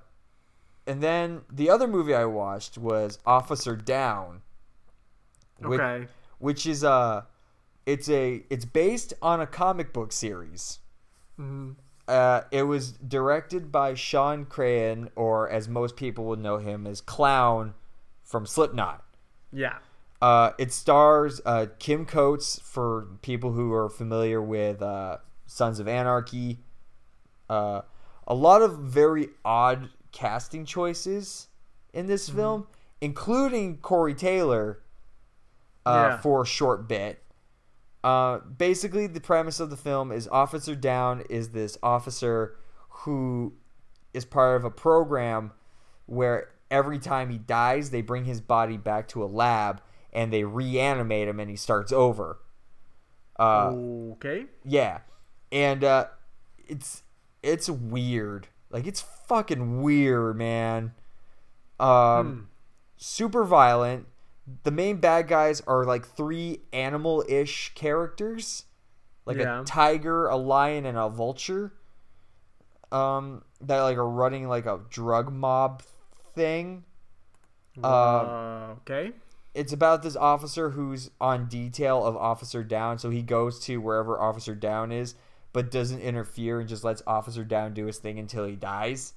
[0.86, 4.42] and then the other movie I watched was Officer Downe.
[5.58, 6.06] which- Okay.
[6.38, 7.26] which is a,
[7.86, 10.80] it's a it's based on a comic book series.
[11.36, 11.72] hmm
[12.08, 17.00] Uh, it was directed by Shawn Crahan, or as most people would know him as
[17.00, 17.74] Clown
[18.22, 19.02] from Slipknot.
[19.50, 19.78] Yeah.
[20.22, 25.88] Uh, it stars uh, Kim Coates for people who are familiar with uh, Sons of
[25.88, 26.60] Anarchy.
[27.50, 27.80] Uh,
[28.26, 31.48] a lot of very odd casting choices
[31.92, 32.66] in this film,
[33.02, 34.80] including Corey Taylor
[35.84, 36.16] uh, Yeah.
[36.18, 37.22] for a short bit.
[38.02, 42.56] Uh, basically, the premise of the film is Officer Downe is this officer
[42.88, 43.52] who
[44.14, 45.52] is part of a program
[46.06, 50.44] where every time he dies, they bring his body back to a lab and they
[50.44, 52.38] reanimate him and he starts over.
[53.38, 53.70] Uh,
[54.12, 54.46] okay.
[54.64, 55.00] yeah,
[55.52, 56.06] and uh,
[56.66, 57.02] it's
[57.42, 58.48] it's weird.
[58.70, 60.92] Like it's fucking weird, man.
[61.78, 62.48] Um,
[62.96, 64.06] super violent.
[64.62, 68.64] The main bad guys are like three animal-ish characters,
[69.24, 69.62] like Yeah.
[69.62, 71.72] a tiger, a lion, and a vulture.
[72.92, 75.82] Um, that like are running like a drug mob
[76.34, 76.84] thing.
[77.82, 79.12] Uh, Uh, okay.
[79.54, 84.18] it's about this officer who's on detail of Officer Downe, so he goes to wherever
[84.20, 85.14] Officer Downe is,
[85.56, 89.14] but doesn't interfere and just lets Officer Downe do his thing until he dies.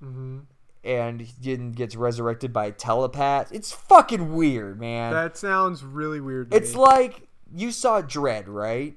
[0.00, 0.38] hmm
[0.84, 3.50] And he gets resurrected by a telepath.
[3.52, 5.12] It's fucking weird, man.
[5.12, 6.54] That sounds really weird.
[6.54, 6.80] It's me.
[6.82, 8.96] like you saw Dredd, right?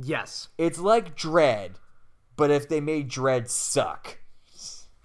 [0.00, 0.50] yes.
[0.56, 1.72] It's like Dredd,
[2.36, 4.18] but if they made Dredd suck.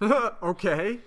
[0.00, 1.00] okay.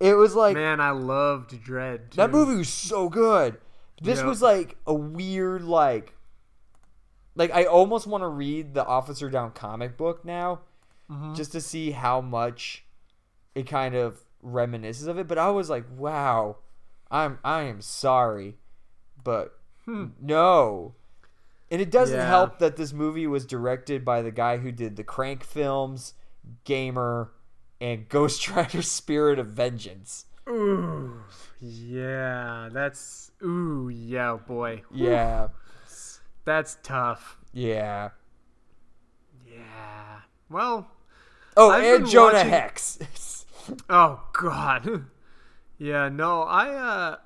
[0.00, 2.12] It was like Man, I loved Dredd.
[2.14, 3.58] That movie was so good.
[4.02, 4.26] This Yeah.
[4.28, 6.14] was like a weird like
[7.36, 10.60] like I almost want to read the Officer Downe comic book now
[11.10, 11.34] Mm-hmm.
[11.34, 12.84] just to see how much
[13.54, 16.56] it kind of reminisces of it, but I was like, "Wow.
[17.12, 18.56] I'm I am sorry."
[19.22, 20.94] But no.
[21.70, 22.22] And it doesn't Hmm.
[22.22, 22.28] Yeah.
[22.28, 26.14] help that this movie was directed by the guy who did the Crank films,
[26.64, 27.30] Gamer,
[27.80, 30.26] and Ghost Rider Spirit of Vengeance.
[30.48, 31.20] Ooh.
[31.60, 32.68] Yeah.
[32.72, 33.30] That's.
[33.44, 33.88] Ooh.
[33.88, 34.82] Yeah, boy.
[34.92, 35.48] Yeah.
[36.46, 37.36] That's tough.
[37.52, 38.10] Yeah.
[39.46, 40.20] Yeah.
[40.48, 40.88] Well.
[41.56, 42.98] Oh, I've and Jonah watching- Hex.
[43.90, 45.06] Oh God.
[45.78, 46.08] yeah.
[46.08, 46.42] No.
[46.42, 46.68] I.
[46.74, 47.16] uh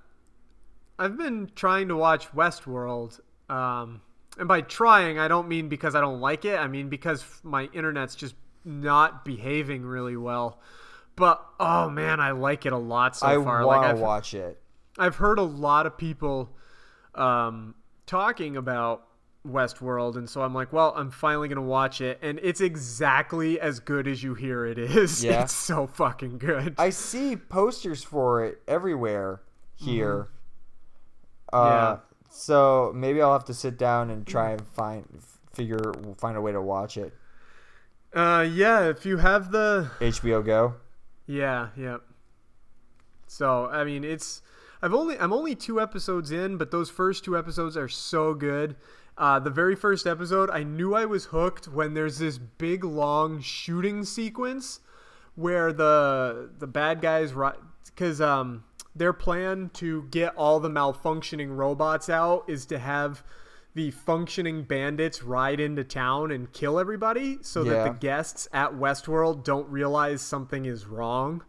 [0.98, 3.20] I've been trying to watch Westworld.
[3.50, 4.00] Um,
[4.38, 6.58] and by trying, I don't mean because I don't like it.
[6.58, 10.60] I mean because my internet's just not behaving really well.
[11.16, 13.66] But oh man, I like it a lot so I far.
[13.66, 14.58] want like watch it.
[14.98, 16.56] I've heard a lot of people
[17.14, 17.74] um,
[18.06, 19.06] talking about
[19.46, 23.80] Westworld, and so I'm like, well, I'm finally gonna watch it, and it's exactly as
[23.80, 25.24] good as you hear it is.
[25.30, 25.42] Yeah.
[25.44, 26.74] It's so fucking good.
[26.78, 29.40] I see posters for it everywhere
[29.76, 30.28] here.
[31.52, 31.74] Uh, Mm-hmm.
[31.74, 31.96] Yeah.
[32.32, 35.04] So maybe I'll have to sit down and try and find
[35.52, 37.12] figure find a way to watch it.
[38.14, 40.74] uh, yeah, if you have the HBO Go.
[41.26, 41.96] Yeah, yeah.
[43.26, 44.42] So I mean, it's
[44.82, 48.76] I've only I'm only two episodes in, but those first two episodes are so good.
[49.20, 53.42] Uh, the very first episode, I knew I was hooked when there's this big long
[53.42, 54.80] shooting sequence
[55.34, 57.34] where the the bad guys
[57.84, 58.64] because um
[58.96, 63.22] their plan to get all the malfunctioning robots out is to have
[63.74, 69.44] the functioning bandits ride into town and kill everybody so that the guests at Westworld
[69.44, 71.44] don't realize something is wrong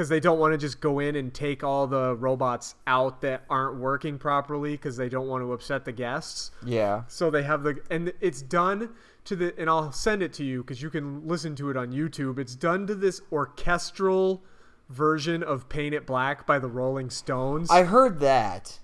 [0.00, 3.44] because they don't want to just go in and take all the robots out that
[3.50, 6.52] aren't working properly because they don't want to upset the guests.
[6.64, 7.02] Yeah.
[7.06, 8.94] So they have the and it's done
[9.26, 11.92] to the and I'll send it to you because you can listen to it on
[11.92, 12.38] YouTube.
[12.38, 14.42] It's done to this orchestral
[14.88, 17.68] version of "Paint It Black" by the Rolling Stones.
[17.70, 18.78] I heard that.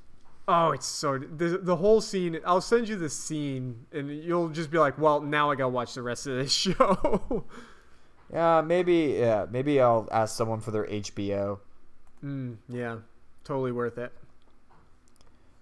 [0.46, 2.38] oh, it's so the the whole scene.
[2.44, 5.94] I'll send you the scene and you'll just be like, well, now I gotta watch
[5.94, 7.46] the rest of this show.
[8.32, 9.16] Yeah, maybe.
[9.18, 11.58] Yeah, maybe I'll ask someone for their HBO.
[12.24, 12.96] mm, yeah,
[13.44, 14.12] totally worth it.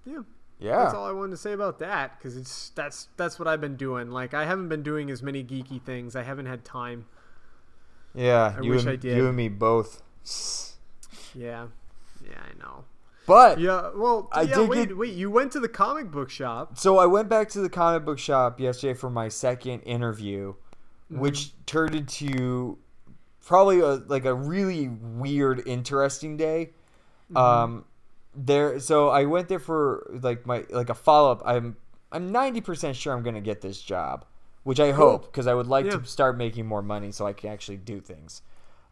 [0.06, 0.20] Yeah.
[0.58, 0.84] Yeah.
[0.84, 3.76] That's all I wanted to say about that because it's that's that's what I've been
[3.76, 4.10] doing.
[4.10, 6.14] Like I haven't been doing as many geeky things.
[6.16, 7.06] I haven't had time.
[8.14, 8.54] Yeah.
[8.56, 9.16] I you wish and, I did.
[9.16, 10.02] You and me both.
[11.34, 11.66] Yeah,
[12.24, 12.84] yeah, I know.
[13.26, 15.14] But Yeah, well, I yeah, did wait, get- wait.
[15.14, 16.78] You went to the comic book shop.
[16.78, 20.54] So I went back to the comic book shop yesterday for my second interview,
[21.08, 22.78] which turned into
[23.44, 26.70] probably a, like a really weird, interesting day.
[27.36, 27.84] Um,
[28.34, 31.42] there, so I went there for like my like a follow up.
[31.44, 31.76] I'm
[32.12, 34.24] I'm ninety percent sure I'm gonna get this job,
[34.64, 35.98] which I hope because I would like Yeah.
[35.98, 38.42] to start making more money so I can actually do things.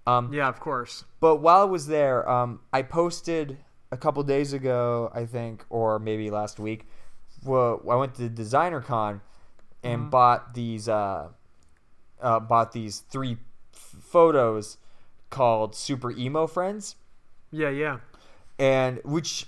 [0.07, 1.05] Um, Yeah, of course.
[1.21, 3.59] but while I was there, um, I posted
[3.93, 6.87] a couple days ago, I think, or maybe last week.
[7.45, 9.21] Well, I went to Designer Con
[9.85, 11.29] and bought these uh,
[12.23, 13.37] uh, bought these three
[13.75, 14.79] f- photos
[15.31, 16.97] called Super Emo Friends,
[17.51, 17.99] Yeah, yeah.
[18.59, 19.47] and which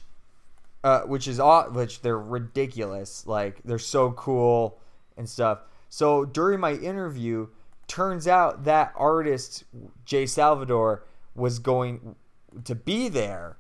[0.83, 3.27] uh, which is aw- which they're ridiculous.
[3.27, 4.79] Like they're so cool
[5.17, 5.61] and stuff.
[5.89, 7.49] So during my interview,
[7.87, 9.65] turns out that artist
[10.05, 12.17] Jay Salvador was going
[12.65, 13.57] to be there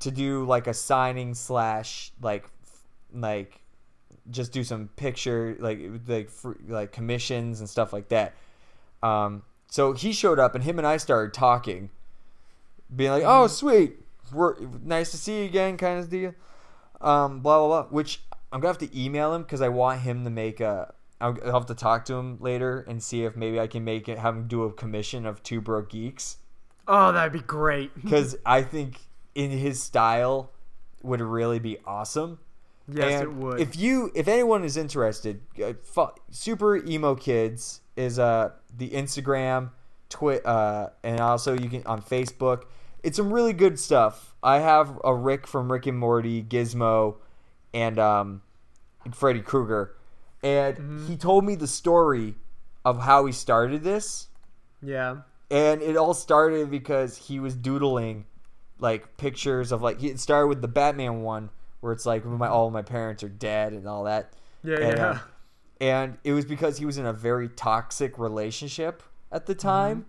[0.00, 2.44] to do like a signing slash like
[3.14, 3.60] like
[4.30, 6.30] just do some picture like like
[6.66, 8.34] like commissions and stuff like that.
[9.02, 11.90] Um, so he showed up and him and I started talking,
[12.94, 13.96] being like, "Oh, sweet,
[14.32, 16.34] we're nice to see you again," kind of deal.
[17.00, 17.90] Um, blah blah blah.
[17.90, 20.94] Which I'm gonna have to email him because I want him to make a.
[21.20, 24.08] I'll, I'll have to talk to him later and see if maybe I can make
[24.08, 26.38] it have him do a commission of two broke geeks
[26.86, 27.94] Oh, that'd be great.
[28.02, 29.00] because I think
[29.34, 30.50] in his style
[31.02, 32.38] would really be awesome.
[32.88, 33.60] Yes, And it would.
[33.60, 35.72] If you, if anyone is interested, uh,
[36.30, 39.70] Super Emo Kids is uh the Instagram,
[40.10, 42.64] Twi, uh, and also you can on Facebook.
[43.02, 44.34] It's some really good stuff.
[44.42, 47.16] I have a Rick from Rick and Morty, Gizmo,
[47.72, 48.42] and um,
[49.12, 49.94] Freddy Krueger,
[50.42, 51.06] and Mm-hmm.
[51.06, 52.34] he told me the story
[52.84, 54.28] of how he started this
[54.82, 55.16] yeah.
[55.50, 58.26] and it all started because he was doodling
[58.78, 61.48] like pictures of like it started with the Batman one
[61.84, 64.32] where it's like my all my parents are dead and all that.
[64.64, 65.06] Yeah, and, yeah.
[65.10, 65.18] uh,
[65.80, 70.06] and it was because he was in a very toxic relationship at the time,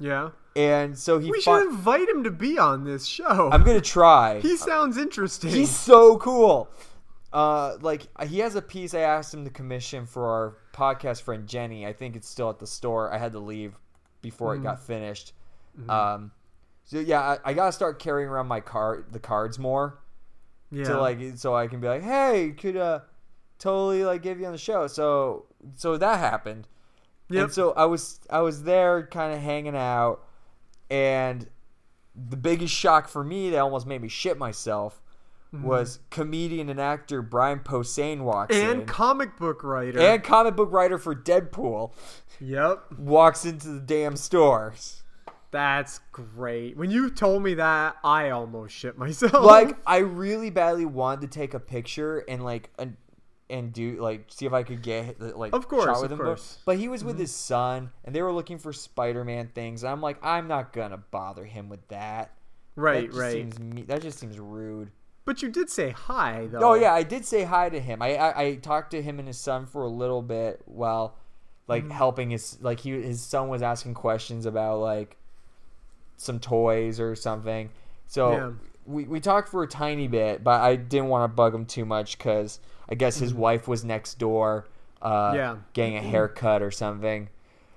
[0.00, 0.30] Yeah.
[0.56, 1.26] and so he.
[1.26, 1.32] Mm-hmm.
[1.32, 3.48] We should invite him to be on this show.
[3.52, 4.40] I'm gonna try.
[4.40, 5.50] he sounds interesting.
[5.50, 6.68] He's so cool.
[7.32, 11.46] Uh, like he has a piece I asked him to commission for our podcast friend
[11.46, 11.86] Jenny.
[11.86, 13.12] I think it's still at the store.
[13.12, 13.74] I had to leave
[14.22, 14.62] before Mm-hmm.
[14.66, 15.32] it got finished.
[15.88, 16.32] Um,
[16.84, 19.98] so yeah, I, I gotta start carrying around my card, the cards more
[20.70, 20.84] yeah.
[20.84, 23.00] to like, so I can be like, hey, could uh,
[23.58, 24.86] totally like give you on the show.
[24.86, 26.68] So so that happened.
[27.30, 27.44] Yep.
[27.44, 30.24] And so I was I was there kind of hanging out
[30.90, 31.46] and
[32.14, 35.00] the biggest shock for me that almost made me shit myself
[35.52, 38.70] was comedian and actor Brian Posehn walks in.
[38.70, 38.86] and in.
[38.86, 39.98] comic book writer.
[39.98, 41.92] and comic book writer for Deadpool
[42.38, 42.84] yep.
[42.98, 44.74] walks into the damn store.
[45.50, 46.76] That's great.
[46.76, 49.32] When you told me that, I almost shit myself.
[49.32, 52.96] Like I really badly wanted to take a picture and like and,
[53.48, 56.18] and do like see if I could get like Of course, shot with of him.
[56.18, 56.42] But- course.
[56.52, 56.62] Mm-hmm.
[56.66, 59.82] But he was with his son and they were looking for Spider-Man things.
[59.84, 62.32] And I'm like I'm not gonna bother him with that.
[62.76, 63.32] right, that just right.
[63.32, 64.90] Seems me- that just seems rude.
[65.24, 66.70] But you did say hi, though.
[66.70, 68.00] Oh yeah, I did say hi to him.
[68.02, 71.16] I I, I talked to him and his son for a little bit while
[71.66, 71.92] like Mm-hmm.
[71.92, 75.16] helping his like he his son was asking questions about like
[76.18, 77.70] some toys or something.
[78.06, 78.50] So Yeah.
[78.86, 81.84] we we talked for a tiny bit, but I didn't want to bug him too
[81.84, 84.66] much because I guess his wife was next door,
[85.02, 85.36] uh, Mm-hmm.
[85.36, 85.56] Yeah.
[85.72, 87.28] getting a haircut or something.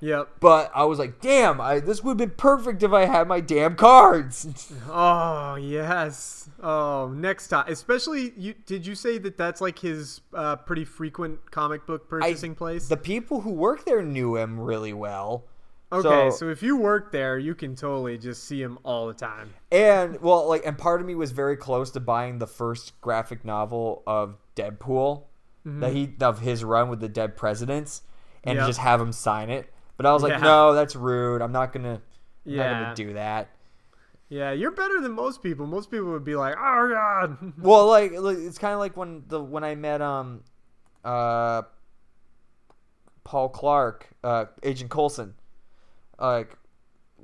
[0.04, 0.30] Yep.
[0.40, 3.40] But I was like, damn, I, this would have been perfect if I had my
[3.40, 4.48] damn cards.
[4.90, 6.50] Oh yes.
[6.64, 7.66] Oh, next time.
[7.68, 8.56] Especially you.
[8.66, 12.88] Did you say that that's like his uh, pretty frequent comic book purchasing place?
[12.88, 15.44] the people who work there knew him really well.
[15.92, 19.14] Okay, so- so, if you work there, you can totally just see him all the
[19.14, 19.54] time.
[19.72, 23.44] And well, like, and part of me was very close to buying the first graphic
[23.46, 25.24] novel of Deadpool
[25.66, 28.02] that he of his run with the dead presidents,
[28.44, 28.68] and Yep.
[28.68, 29.72] just have him sign it.
[29.98, 30.40] But I was like, Yeah.
[30.40, 31.42] no, that's rude.
[31.42, 31.90] I'm not gonna,
[32.46, 32.82] I'm not Yeah.
[32.84, 33.50] gonna do that.
[34.30, 35.68] Yeah, you're better than most people.
[35.68, 39.24] Most people would be like, "Oh God." Well, like, like, it's kind of like when
[39.28, 40.42] the when I met um,
[41.04, 41.64] uh,
[43.24, 45.36] Paul Clark, uh, Agent Coulson,
[46.22, 46.58] like.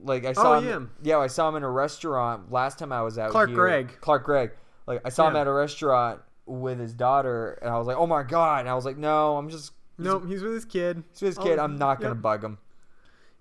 [0.03, 1.15] Like I oh, saw Oh, him, yeah.
[1.15, 3.57] yeah, I saw him in a restaurant last time I was out Clark here.
[3.57, 3.97] Gregg.
[3.99, 4.51] Clark Gregg.
[4.85, 5.41] Like I saw him Yeah.
[5.41, 8.75] at a restaurant with his daughter, and I was like, "Oh my god!" And I
[8.75, 11.03] was like, "No, I'm just he's, nope, he's with his kid.
[11.13, 11.57] he's with his kid.
[11.57, 12.21] Oh, I'm not gonna yep.
[12.21, 12.59] bug him."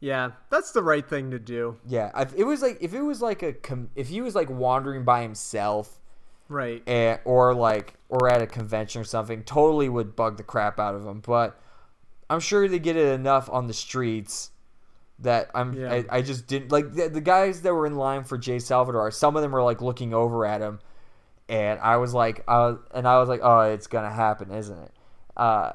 [0.00, 1.76] Yeah, that's the right thing to do.
[1.86, 4.48] Yeah, I, it was like if it was like a com- if he was like
[4.48, 6.00] wandering by himself,
[6.48, 6.82] Right.
[6.88, 10.94] and, or like or at a convention or something, totally would bug the crap out
[10.94, 11.20] of him.
[11.20, 11.60] But
[12.30, 14.52] I'm sure they get it enough on the streets
[15.20, 15.92] that I'm Yeah.
[15.92, 19.10] I, I just didn't like the, the guys that were in line for Jay Salvador.
[19.10, 20.80] Some of them were like looking over at him,
[21.48, 24.92] and I was like, uh, and I was like, oh, it's gonna happen, isn't it?
[25.36, 25.72] Uh,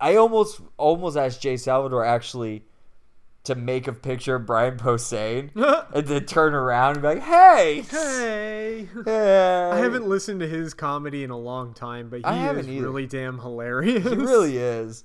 [0.00, 2.64] I almost almost asked Jay Salvador actually
[3.44, 5.50] to make a picture of Brian Posehn
[5.94, 8.88] and then turn around and be like, hey, Hey.
[9.04, 9.70] hey.
[9.72, 13.38] I haven't listened to his comedy in a long time, but he is really damn
[13.38, 14.04] hilarious.
[14.04, 15.04] He really is.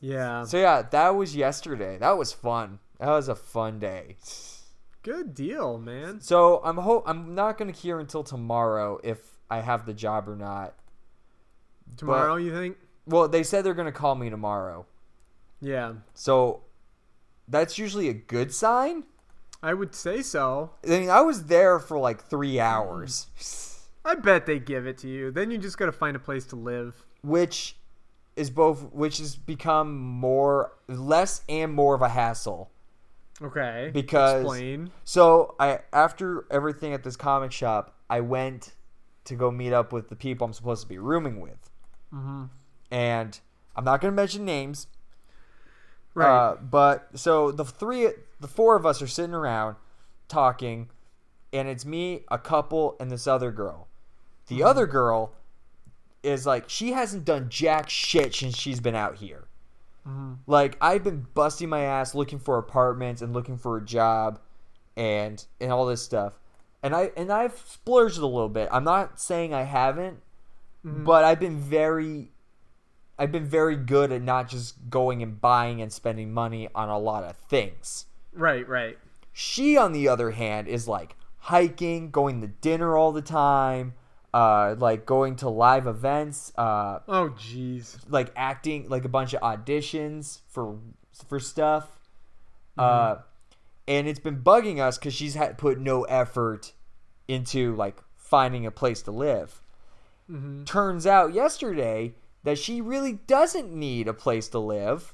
[0.00, 0.44] Yeah.
[0.44, 1.98] So yeah, that was yesterday.
[1.98, 2.78] That was fun.
[2.98, 4.16] That was a fun day.
[5.02, 6.20] Good deal, man.
[6.20, 10.36] So I'm ho- I'm not gonna hear until tomorrow if I have the job or
[10.36, 10.74] not.
[11.96, 12.76] Tomorrow, you think?
[13.06, 14.86] Well, they said they're gonna call me tomorrow.
[15.60, 15.94] Yeah.
[16.14, 16.62] So
[17.48, 19.04] that's usually a good sign.
[19.62, 20.70] I would say so.
[20.84, 23.26] I mean, I was there for like three hours,
[24.04, 25.30] I bet they give it to you.
[25.30, 27.04] Then you just got to find a place to live.
[27.22, 27.76] which
[28.40, 32.70] is both, which has become more, less and more of a hassle.
[33.42, 33.90] Okay.
[33.92, 34.90] Because Explain.
[35.04, 38.74] so I after everything at this comic shop, I went
[39.24, 41.70] to go meet up with the people I'm supposed to be rooming with,
[42.14, 42.44] Mm-hmm.
[42.90, 43.38] and
[43.76, 44.88] I'm not gonna mention names.
[46.14, 46.28] Right.
[46.50, 48.08] Uh, but so the three,
[48.40, 49.76] the four of us are sitting around
[50.28, 50.88] talking,
[51.52, 53.86] and it's me, a couple, and this other girl.
[54.48, 54.66] The Mm-hmm.
[54.66, 55.32] other girl
[56.22, 59.44] is like she hasn't done jack shit since she's been out here.
[60.06, 60.34] Mm-hmm.
[60.46, 64.40] Like I've been busting my ass looking for apartments and looking for a job,
[64.96, 66.34] and and all this stuff,
[66.82, 68.68] and I and I've splurged a little bit.
[68.72, 70.20] I'm not saying I haven't,
[70.84, 71.04] Mm-hmm.
[71.04, 72.30] but I've been very
[73.18, 76.98] I've been very good at not just going and buying and spending money on a
[76.98, 78.06] lot of things.
[78.32, 78.96] right, right.
[79.32, 83.92] She, on the other hand, is like hiking, going to dinner all the time,
[84.32, 87.98] uh, like going to live events, uh, Oh, jeez.
[88.08, 90.78] like acting, like a bunch of auditions for
[91.28, 91.98] for stuff.
[92.78, 93.16] Uh,
[93.88, 96.72] and it's been bugging us because she's had put no effort
[97.28, 99.60] into like finding a place to live.
[100.64, 102.14] Turns out yesterday
[102.44, 105.12] that she really doesn't need a place to live.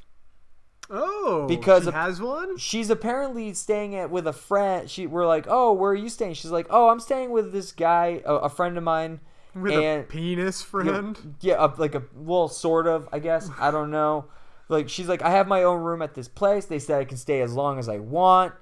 [0.91, 2.57] Oh, Because she has one.
[2.59, 4.89] She's apparently staying at with a friend.
[4.89, 6.35] She we're like, oh, where are you staying?
[6.35, 9.21] She's like, oh, I'm staying with this guy, a, a friend of mine.
[9.55, 11.37] With a and penis friend.
[11.41, 13.51] yeah, a, like a well, sort of, I guess.
[13.59, 14.27] I don't know.
[14.69, 16.67] Like she's like, I have my own room at this place.
[16.67, 18.53] They said I can stay as long as I want,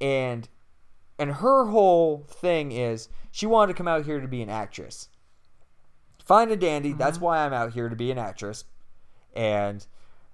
[0.00, 0.48] and
[1.18, 5.08] and her whole thing is she wanted to come out here to be an actress.
[6.24, 6.92] Fine and dandy.
[6.92, 8.64] That's why I'm out here to be an actress,
[9.34, 9.86] and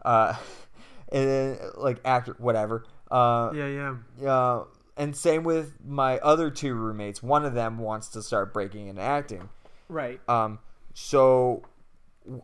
[0.04, 0.34] uh,
[1.12, 2.84] and then like actor whatever.
[3.10, 4.32] Uh, Yeah, yeah.
[4.32, 4.64] uh,
[4.96, 7.22] and same with my other two roommates.
[7.22, 9.48] One of them wants to start breaking into acting.
[9.88, 10.20] Right.
[10.28, 10.58] Um,
[10.94, 11.62] so,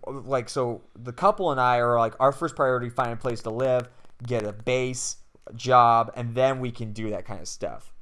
[0.06, 3.50] like, so the couple and I are like, our first priority: find a place to
[3.50, 3.88] live,
[4.26, 7.92] get a base, a job, and then we can do that kind of stuff.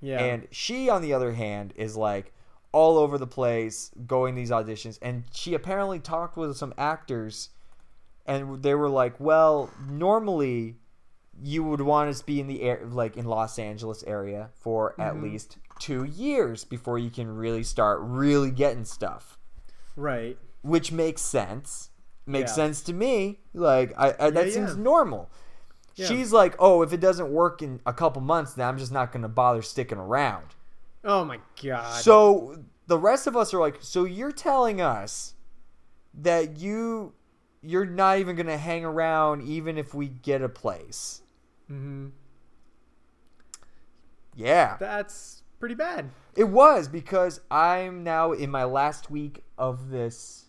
[0.00, 0.22] Yeah.
[0.22, 2.32] And she, on the other hand, is like
[2.72, 7.50] all over the place, going these auditions, and she apparently talked with some actors,
[8.26, 10.76] and they were like, "Well, normally."
[11.44, 14.94] You would want us to be in the air, like in Los Angeles area, for
[15.00, 15.24] at mm-hmm.
[15.24, 19.38] least two years before you can really start really getting stuff
[19.96, 20.36] right.
[20.60, 21.90] which makes sense.
[22.26, 22.54] Makes Yeah.
[22.56, 23.40] sense to me.
[23.54, 24.82] Like I, I that Yeah, seems yeah.
[24.82, 25.30] normal.
[25.94, 29.12] She's like, oh, if it doesn't work in a couple months, then I'm just not
[29.12, 30.46] going to bother sticking around.
[31.04, 32.00] Oh my god.
[32.00, 35.34] So the rest of us are like, so you're telling us
[36.14, 37.14] that you
[37.62, 41.22] you're not even going to hang around even if we get a place.
[41.68, 42.08] hmm
[44.34, 44.76] Yeah.
[44.78, 46.10] That's pretty bad.
[46.34, 50.46] It was because I'm now in my last week of this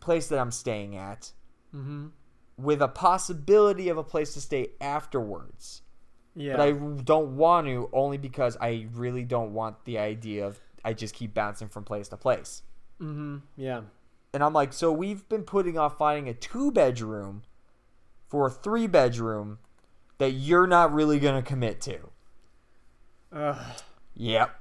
[0.00, 1.32] place that I'm staying at
[1.72, 2.08] hmm
[2.56, 5.82] with a possibility of a place to stay afterwards.
[6.36, 6.56] Yeah.
[6.56, 6.72] But I
[7.02, 11.34] don't want to only because I really don't want the idea of I just keep
[11.34, 12.62] bouncing from place to place.
[12.98, 13.82] hmm Yeah.
[14.34, 17.42] And I'm like, so we've been putting off finding a two bedroom
[18.28, 19.58] for a three bedroom
[20.18, 21.98] that you're not really going to commit to.
[23.32, 23.56] Ugh.
[24.16, 24.54] Yep.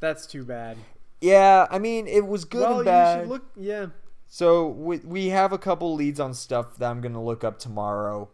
[0.00, 0.76] That's too bad.
[1.20, 3.16] Yeah, I mean, it was good well, and bad.
[3.18, 3.44] you should look.
[3.56, 3.86] Yeah.
[4.28, 8.28] So we we have a couple leads on stuff that I'm gonna look up tomorrow.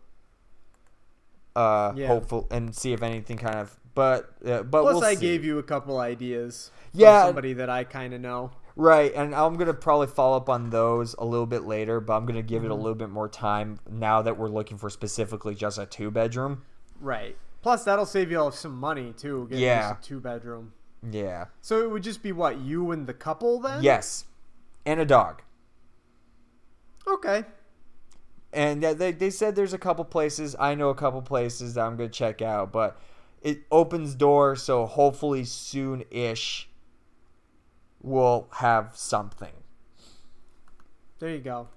[1.57, 2.09] Uh, Yeah.
[2.09, 3.79] hopeful and see if anything kind of.
[3.95, 5.21] But uh, but Plus, we'll I see.
[5.21, 6.71] gave you a couple ideas.
[6.91, 7.25] from Yeah.
[7.27, 8.51] somebody that I kind of know.
[8.77, 12.01] Right, and I'm gonna probably follow up on those a little bit later.
[12.01, 12.71] But I'm gonna give Mm-hmm.
[12.71, 16.11] it a little bit more time now that we're looking for specifically just a two
[16.11, 16.63] bedroom.
[17.01, 17.37] Right.
[17.63, 19.47] Plus, that'll save you all some money too.
[19.49, 19.93] Getting Yeah.
[19.95, 20.73] just a two bedroom.
[21.11, 21.47] Yeah.
[21.61, 23.83] So it would just be what you and the couple then?
[23.83, 24.25] Yes,
[24.87, 25.43] and a dog.
[27.07, 27.45] Okay.
[28.53, 31.97] and they, they said there's a couple places i know a couple places that i'm
[31.97, 32.97] gonna check out but
[33.43, 36.71] it opens door, so hopefully soon-ish
[38.05, 39.53] will have something.
[41.19, 41.69] There you go.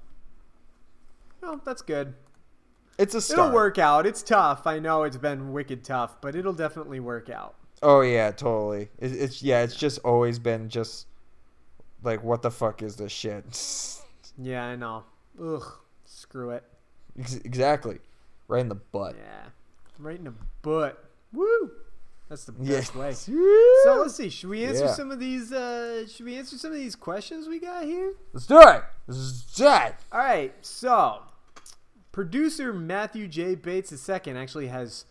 [1.42, 2.14] Well, that's good.
[2.98, 3.40] It's a start.
[3.40, 4.06] It'll work out.
[4.06, 4.68] It's tough.
[4.68, 7.56] I know it's been wicked tough, but it'll definitely work out.
[7.82, 8.90] Oh yeah, totally.
[8.98, 11.08] It, it's yeah, it's just always been just
[12.04, 13.46] like what the fuck is this shit?
[14.40, 15.04] Yeah, I know.
[15.44, 15.64] Ugh.
[16.06, 16.64] Screw it.
[17.18, 17.98] Ex- exactly.
[18.48, 19.16] Right in the butt.
[19.18, 19.50] Yeah.
[19.98, 21.04] Right in the butt.
[21.34, 21.72] Woo.
[22.30, 23.00] That's the best Yeah.
[23.02, 23.14] way.
[23.84, 24.30] So let's see.
[24.30, 24.94] Should we answer Yeah.
[24.94, 25.52] some of these?
[25.54, 28.14] Uh, should we answer some of these questions we got here?
[28.34, 28.84] Let's do it.
[29.08, 29.96] Let's do it.
[30.12, 30.54] All right.
[30.62, 31.22] So,
[32.12, 33.56] producer Matthew J.
[33.56, 35.06] Bates II actually has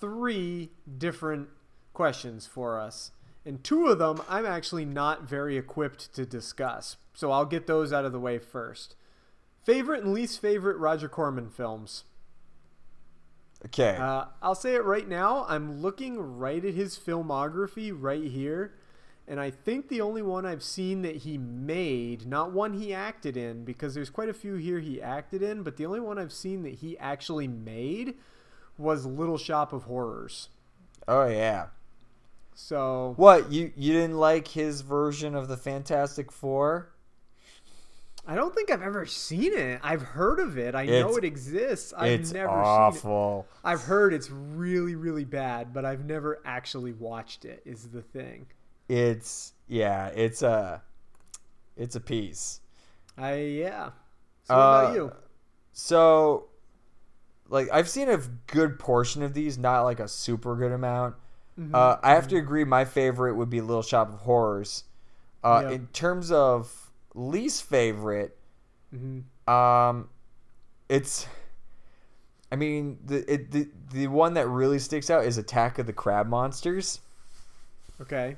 [0.00, 1.48] three different
[1.92, 3.10] questions for us,
[3.44, 6.96] and two of them I'm actually not very equipped to discuss.
[7.14, 8.94] So I'll get those out of the way first.
[9.64, 12.04] Favorite and least favorite Roger Corman films.
[13.64, 13.96] Okay.
[13.98, 15.46] Uh, I'll say it right now.
[15.48, 18.74] I'm looking right at his filmography right here.
[19.28, 23.36] And I think the only one I've seen that he made, not one he acted
[23.36, 26.32] in, because there's quite a few here he acted in, but the only one I've
[26.32, 28.14] seen that he actually made
[28.78, 30.48] was Little Shop of Horrors.
[31.08, 31.66] oh yeah.
[32.54, 36.88] So, What you you didn't like his version of the Fantastic Four?
[38.26, 39.80] I don't think I've ever seen it.
[39.82, 40.74] I've heard of it.
[40.74, 41.92] I know it exists.
[41.96, 43.46] I've it's never seen awful.
[43.46, 43.50] it.
[43.64, 48.46] I've heard it's really, really bad, but I've never actually watched it, is the thing.
[48.88, 50.08] It's yeah.
[50.08, 50.82] It's a
[51.76, 52.60] it's a piece.
[53.18, 53.90] I, yeah.
[54.44, 55.12] So, what about Uh, you?
[55.72, 56.48] So,
[57.48, 61.16] like, I've seen a good portion of these, not like a super good amount.
[61.58, 61.74] Mm-hmm.
[61.74, 62.64] Uh, I have to agree.
[62.64, 64.84] My favorite would be Little Shop of Horrors.
[65.44, 65.70] Uh, Yeah.
[65.70, 66.85] In terms of
[67.16, 68.36] least favorite,
[68.94, 69.52] Mm-hmm.
[69.52, 70.08] um,
[70.88, 71.26] it's.
[72.52, 75.92] I mean, the it, the the one that really sticks out is Attack of the
[75.92, 77.00] Crab Monsters,
[78.00, 78.36] Okay.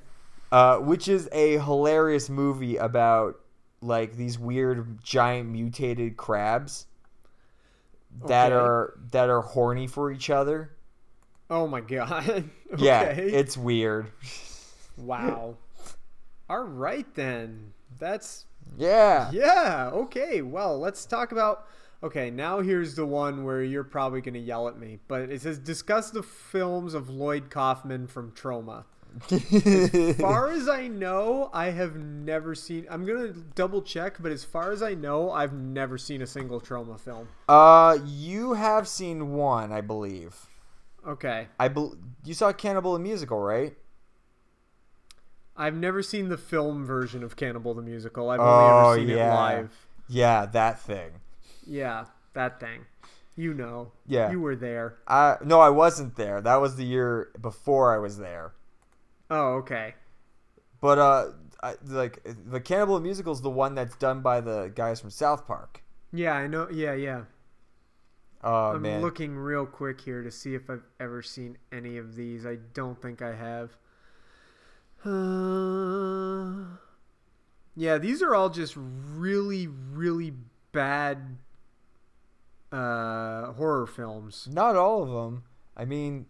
[0.51, 3.39] uh, which is a hilarious movie about
[3.83, 6.87] like these weird giant mutated crabs
[8.27, 8.55] that Okay.
[8.57, 10.71] are that are horny for each other.
[11.51, 12.49] Oh my god.
[12.79, 14.11] Yeah, it's weird.
[14.97, 15.57] wow.
[16.51, 17.73] All right then.
[17.99, 18.45] That's
[18.77, 19.31] Yeah.
[19.33, 19.91] yeah.
[19.93, 20.43] Okay.
[20.43, 21.67] Well, let's talk about.
[22.01, 25.59] Okay, now here's the one where you're probably gonna yell at me, but it says
[25.59, 28.85] discuss the films of Lloyd Kaufman from Troma.
[29.33, 32.87] As far as I know, I have never seen.
[32.89, 36.61] I'm gonna double check, but as far as I know, I've never seen a single
[36.61, 37.27] Troma film.
[37.49, 40.37] uh, you have seen one, I believe.
[41.07, 43.75] Okay, I bel you saw Cannibal the Musical, right?
[45.59, 48.31] I've never seen the film version of Cannibal the Musical.
[48.31, 49.33] I've Oh, only ever seen yeah.
[49.33, 49.87] it live.
[50.09, 51.21] Yeah, that thing.
[51.67, 52.87] Yeah, that thing.
[53.37, 53.93] You know.
[54.07, 54.31] Yeah.
[54.31, 54.97] You were there.
[55.07, 56.41] Uh, no, I wasn't there.
[56.41, 58.53] That was the year before I was there.
[59.31, 59.95] Oh, okay.
[60.81, 61.33] But uh,
[61.63, 65.11] I, like the Cannibal the Musical is the one that's done by the guys from
[65.11, 65.83] South Park.
[66.13, 66.69] Yeah, I know.
[66.71, 67.25] Yeah, yeah.
[68.43, 72.15] Oh I'm man, looking real quick here to see if I've ever seen any of
[72.15, 72.47] these.
[72.47, 73.77] I don't think I have.
[75.05, 76.77] Uh,
[77.77, 80.33] yeah, these are all just really, really
[80.73, 81.39] bad
[82.73, 84.49] uh, horror films.
[84.51, 85.45] not all of them.
[85.77, 86.27] I mean,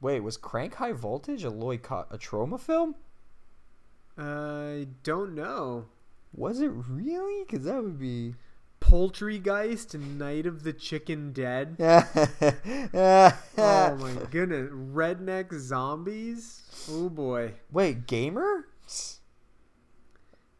[0.00, 2.96] wait, was Crank High Voltage a Lloyd Co- a Troma film?
[4.18, 5.86] I don't know.
[6.32, 7.44] Was it really?
[7.44, 8.34] Because that would be.
[8.94, 11.74] Poultrygeist, Night of the Chicken Dead.
[11.80, 14.70] oh Oh my goodness.
[14.70, 16.62] Redneck Zombies?
[16.88, 17.54] Oh boy.
[17.72, 18.68] Wait, gamer?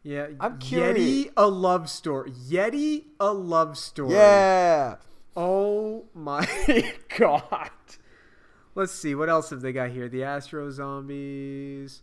[0.03, 0.27] Yeah.
[0.41, 0.97] I'm curious.
[0.99, 2.31] Yeti, a love story.
[2.31, 4.15] Yeti, a love story.
[4.15, 4.97] Yeah.
[5.37, 6.45] Oh my
[7.17, 7.69] god.
[8.75, 9.15] Let's see.
[9.15, 10.09] What else have they got here?
[10.09, 12.01] The Astro Zombies.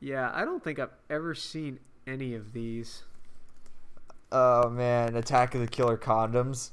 [0.00, 3.02] Yeah, I don't think I've ever seen any of these.
[4.36, 6.72] Oh man, Attack of the Killer Condoms.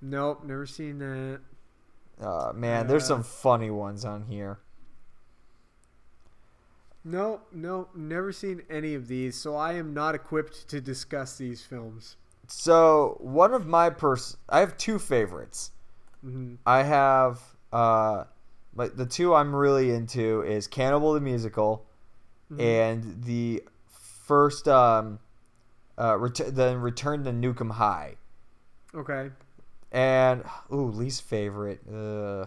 [0.00, 1.40] Nope, never seen that.
[2.20, 4.58] Oh man, there's Uh, some funny ones on here.
[7.04, 11.62] Nope, nope, never seen any of these, so I am not equipped to discuss these
[11.62, 12.16] films.
[12.46, 15.72] So one of my pers, I have two favorites.
[16.22, 17.40] hmm I have
[17.72, 18.24] uh,
[18.74, 21.84] like the two I'm really into is Cannibal the Musical,
[22.58, 25.18] and the first um,
[25.98, 28.16] uh, ret- then Return to Nuke 'Em High.
[28.94, 29.30] Okay.
[29.90, 31.80] And ooh, least favorite.
[31.88, 32.46] Uh,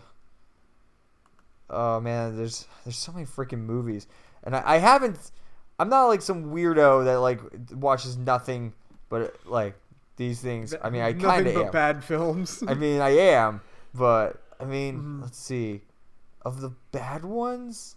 [1.69, 4.07] oh man, there's there's so many freaking movies,
[4.43, 5.31] and I, I haven't.
[5.77, 7.39] I'm not like some weirdo that like
[7.73, 8.73] watches nothing
[9.09, 9.75] but like
[10.17, 10.73] these things.
[10.81, 11.71] I mean, I kind of am.
[11.71, 12.63] bad films.
[12.67, 13.61] I mean, I am,
[13.93, 15.21] but I mean, Mm-hmm.
[15.23, 15.81] let's see.
[16.43, 17.95] Of the bad ones,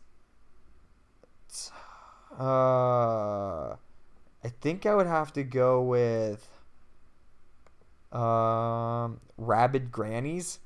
[2.38, 3.76] Uh,
[4.44, 6.48] I think I would have to go with
[8.12, 10.60] um Rabid Grannies.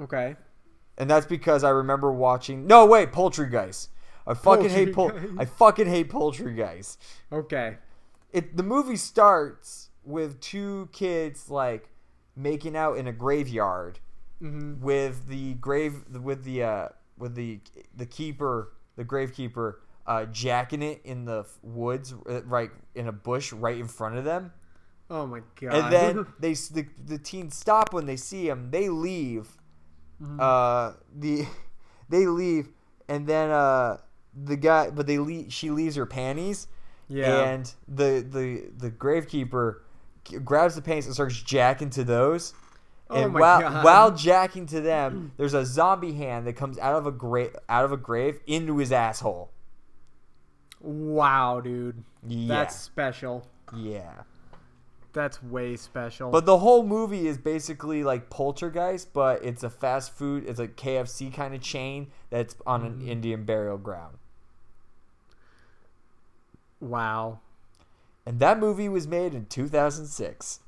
[0.00, 0.36] Okay.
[0.96, 2.66] And that's because I remember watching.
[2.66, 3.88] No, wait, Poultrygeist.
[4.26, 5.12] I fucking hate pol-.
[5.38, 6.98] I fucking hate Poultrygeist.
[7.32, 7.76] Okay.
[8.32, 11.88] It the movie starts with two kids like
[12.36, 13.98] making out in a graveyard
[14.42, 14.78] Mhm.
[14.80, 17.60] with the grave with the uh with the
[17.96, 19.76] the keeper the gravekeeper
[20.08, 24.24] uh jacking it in the woods uh, right in a bush right in front of
[24.24, 24.52] them
[25.10, 25.74] Oh my god.
[25.74, 29.48] and then they the, the teens stop when they see him they leave
[30.20, 30.40] Mhm.
[30.40, 31.46] uh the
[32.08, 32.68] they leave
[33.08, 33.98] and then uh
[34.34, 36.66] the guy but they leave she leaves her panties
[37.08, 37.42] Yeah.
[37.50, 39.76] and the the the gravekeeper
[40.44, 42.52] grabs the panties and starts jacking to those
[43.10, 43.84] Oh and my while God.
[43.84, 47.84] while jacking to them there's a zombie hand that comes out of a grave out
[47.84, 49.50] of a grave into his asshole
[50.80, 52.02] wow, dude.
[52.26, 52.48] Yeah.
[52.48, 53.46] That's special.
[53.76, 54.22] yeah
[55.12, 56.30] That's way special.
[56.30, 60.68] But the whole movie is basically like Poltergeist, but it's a fast food, it's a
[60.68, 63.08] KFC kind of chain that's on an Mm-hmm.
[63.08, 64.18] Indian burial ground.
[66.80, 67.40] wow.
[68.26, 70.60] And that movie was made in 2006.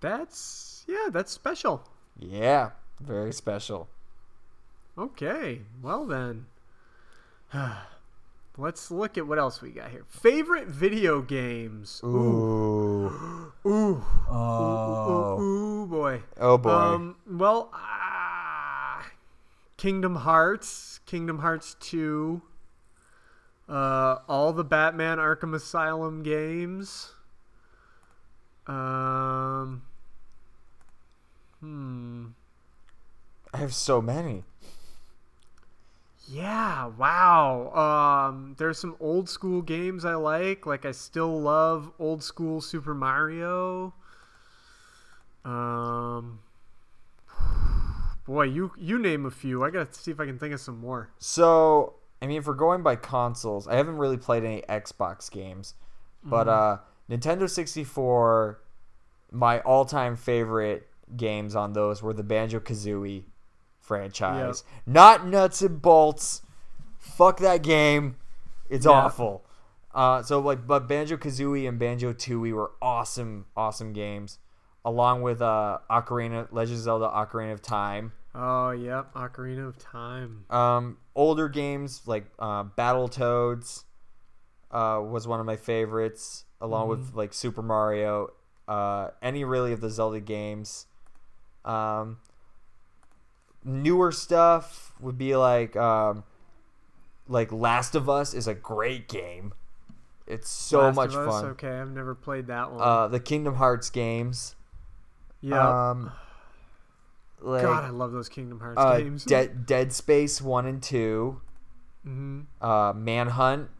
[0.00, 1.84] That's yeah, that's special.
[2.18, 2.70] Yeah,
[3.00, 3.88] very special.
[4.98, 5.62] Okay.
[5.82, 6.46] Well then.
[8.58, 10.04] Let's look at what else we got here.
[10.08, 12.00] Favorite video games.
[12.04, 13.52] Ooh.
[13.66, 14.04] Ooh.
[14.32, 15.40] Oh.
[15.40, 16.22] Ooh, ooh, boy.
[16.38, 16.70] Oh, boy.
[16.70, 19.04] Um, well, ah,
[19.76, 22.40] Kingdom Hearts, Kingdom Hearts 2,
[23.68, 27.12] uh, all the Batman Arkham Asylum games.
[28.68, 29.82] Um,
[31.58, 32.26] hmm.
[33.52, 34.44] I have so many.
[36.32, 38.28] Yeah, wow.
[38.30, 40.64] Um, there's some old school games I like.
[40.64, 43.94] Like I still love old school Super Mario.
[45.44, 46.38] Um,
[48.26, 49.64] boy, you you name a few.
[49.64, 51.10] I gotta see if I can think of some more.
[51.18, 55.74] So, I mean, if we're going by consoles, I haven't really played any Xbox games,
[56.22, 56.50] but Mhm.
[56.50, 56.78] uh,
[57.10, 58.60] Nintendo 64,
[59.32, 63.24] my all-time favorite games on those were the Banjo Kazooie
[63.90, 64.62] franchise.
[64.86, 66.42] Not nuts and bolts.
[66.96, 68.14] Fuck that game.
[68.68, 68.92] It's Yeah.
[68.92, 69.44] awful.
[69.92, 74.38] Uh, so like, but Banjo Kazooie and Banjo Tooie were awesome, awesome games,
[74.84, 78.12] along with uh, Ocarina, Legend of Zelda: Ocarina of Time.
[78.32, 80.44] Oh, yep, Ocarina of Time.
[80.50, 83.84] Um, older games like uh, Battle Toads
[84.70, 88.28] uh, was one of my favorites, along with like Super Mario.
[88.68, 90.86] Uh, any really of the Zelda games.
[91.64, 92.18] Um,
[93.64, 96.24] newer stuff would be like um,
[97.28, 99.52] like Last of Us is a great game.
[100.26, 101.50] It's so Last much of Us, fun.
[101.52, 102.80] Okay, I've never played that one.
[102.80, 104.54] Uh, the Kingdom Hearts games.
[105.40, 105.90] yeah.
[105.90, 106.12] Um,
[107.40, 109.24] like, God, I love those Kingdom Hearts uh, games.
[109.24, 111.40] Dead Dead Space one and 2
[112.04, 113.70] hmm Uh, Manhunt.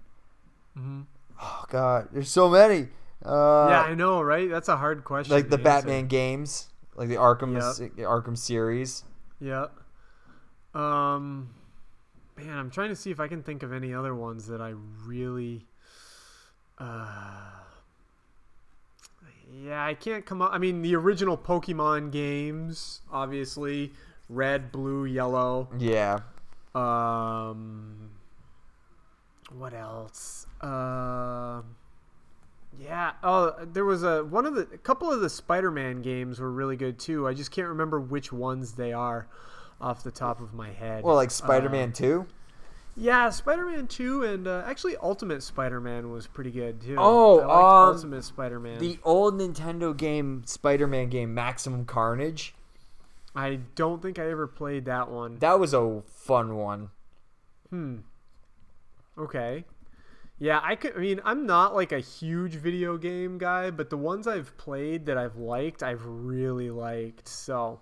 [0.75, 1.03] hmm
[1.43, 2.89] Oh God, there's so many.
[3.25, 4.49] Uh, yeah, I know, right?
[4.51, 5.35] That's a hard question.
[5.35, 5.63] like the answer.
[5.65, 8.07] Batman games, like the Arkham Yep.
[8.07, 9.05] Arkham series.
[9.41, 9.67] Yeah.
[10.75, 11.51] Um,
[12.37, 14.75] man, I'm trying to see if I can think of any other ones that I
[15.05, 15.67] really.
[16.79, 17.27] Uh,
[19.53, 20.53] yeah, I can't come up.
[20.53, 23.93] I mean, the original Pokemon games, obviously,
[24.29, 25.69] red, blue, yellow.
[25.79, 26.21] Yeah,
[26.75, 28.11] Um,
[29.53, 30.47] what else?
[30.61, 31.63] Uh,
[32.81, 33.13] yeah.
[33.23, 36.77] Oh, there was a one of the a couple of the Spider-Man games were really
[36.77, 37.29] good too.
[37.29, 39.27] I just can't remember which ones they are
[39.81, 41.05] off the top of my head.
[41.05, 42.27] well, like Spider-Man Two.
[42.97, 46.97] yeah, Spider-Man Two, and uh, actually Ultimate Spider-Man was pretty good too.
[46.99, 48.79] Oh, um, Ultimate Spider-Man.
[48.79, 52.55] The old Nintendo game, Spider-Man game, Maximum Carnage.
[53.35, 55.39] I don't think I ever played that one.
[55.39, 56.91] That was a fun one.
[57.71, 57.99] Hmm.
[59.17, 59.65] Okay.
[60.41, 60.97] Yeah, I could.
[60.97, 65.05] I mean, I'm not like a huge video game guy, but the ones I've played
[65.07, 67.29] that I've liked, I've really liked.
[67.29, 67.81] So,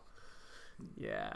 [0.97, 1.33] yeah.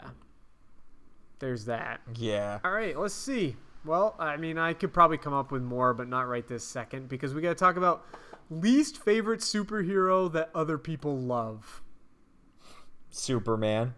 [1.39, 2.01] There's that.
[2.15, 2.59] Yeah.
[2.63, 3.55] All right, let's see.
[3.85, 7.07] Well, I mean, I could probably come up with more, but not right this second
[7.07, 8.05] because we got to talk about
[8.49, 11.81] least favorite superhero that other people love.
[13.09, 13.93] Superman.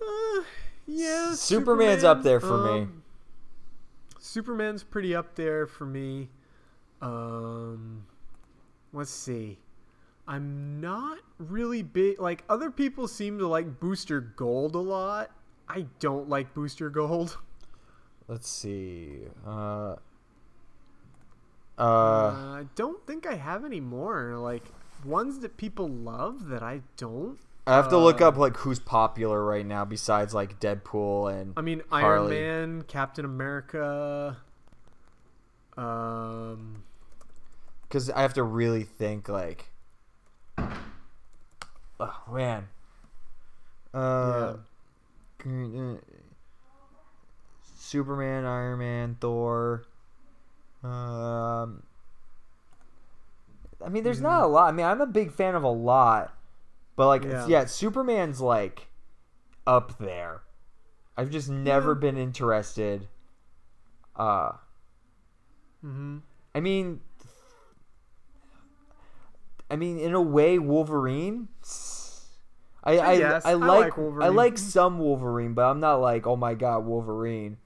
[0.00, 0.42] Uh,
[0.86, 2.88] yeah, Superman's up there for me.
[4.30, 6.30] Superman's pretty up there for me.
[7.02, 8.06] Um,
[8.92, 9.58] let's see.
[10.28, 12.20] I'm not really big.
[12.20, 15.32] Like other people seem to like Booster Gold a lot.
[15.68, 17.38] I don't like Booster Gold.
[18.28, 19.22] let's see.
[19.44, 19.96] Uh,
[21.78, 24.36] Uh, uh, I don't think I have any more.
[24.36, 24.72] Like
[25.04, 27.38] ones that people love that I don't.
[27.70, 31.54] I have to look uh, up like who's popular right now besides like Deadpool and
[31.56, 34.38] I mean, Iron Man, Captain America.
[35.76, 36.82] Um,
[37.82, 39.70] because I have to really think like,
[40.58, 42.68] oh man,
[43.94, 44.54] uh,
[47.78, 49.84] Superman, Iron Man, Thor.
[50.82, 51.84] Um,
[53.84, 54.68] I mean, there's not a lot.
[54.68, 56.34] I mean, I'm a big fan of a lot,
[57.00, 57.46] but like, Yeah.
[57.46, 58.88] yeah, Superman's like
[59.66, 60.42] up there.
[61.16, 63.08] I've just never been interested.
[64.14, 64.52] Uh,
[65.80, 66.18] hmm
[66.54, 67.00] I mean,
[69.70, 71.48] I mean, in a way, Wolverine.
[72.84, 73.12] I I.
[73.12, 76.84] I I like like I like some Wolverine, but I'm not like oh my god
[76.84, 77.56] Wolverine.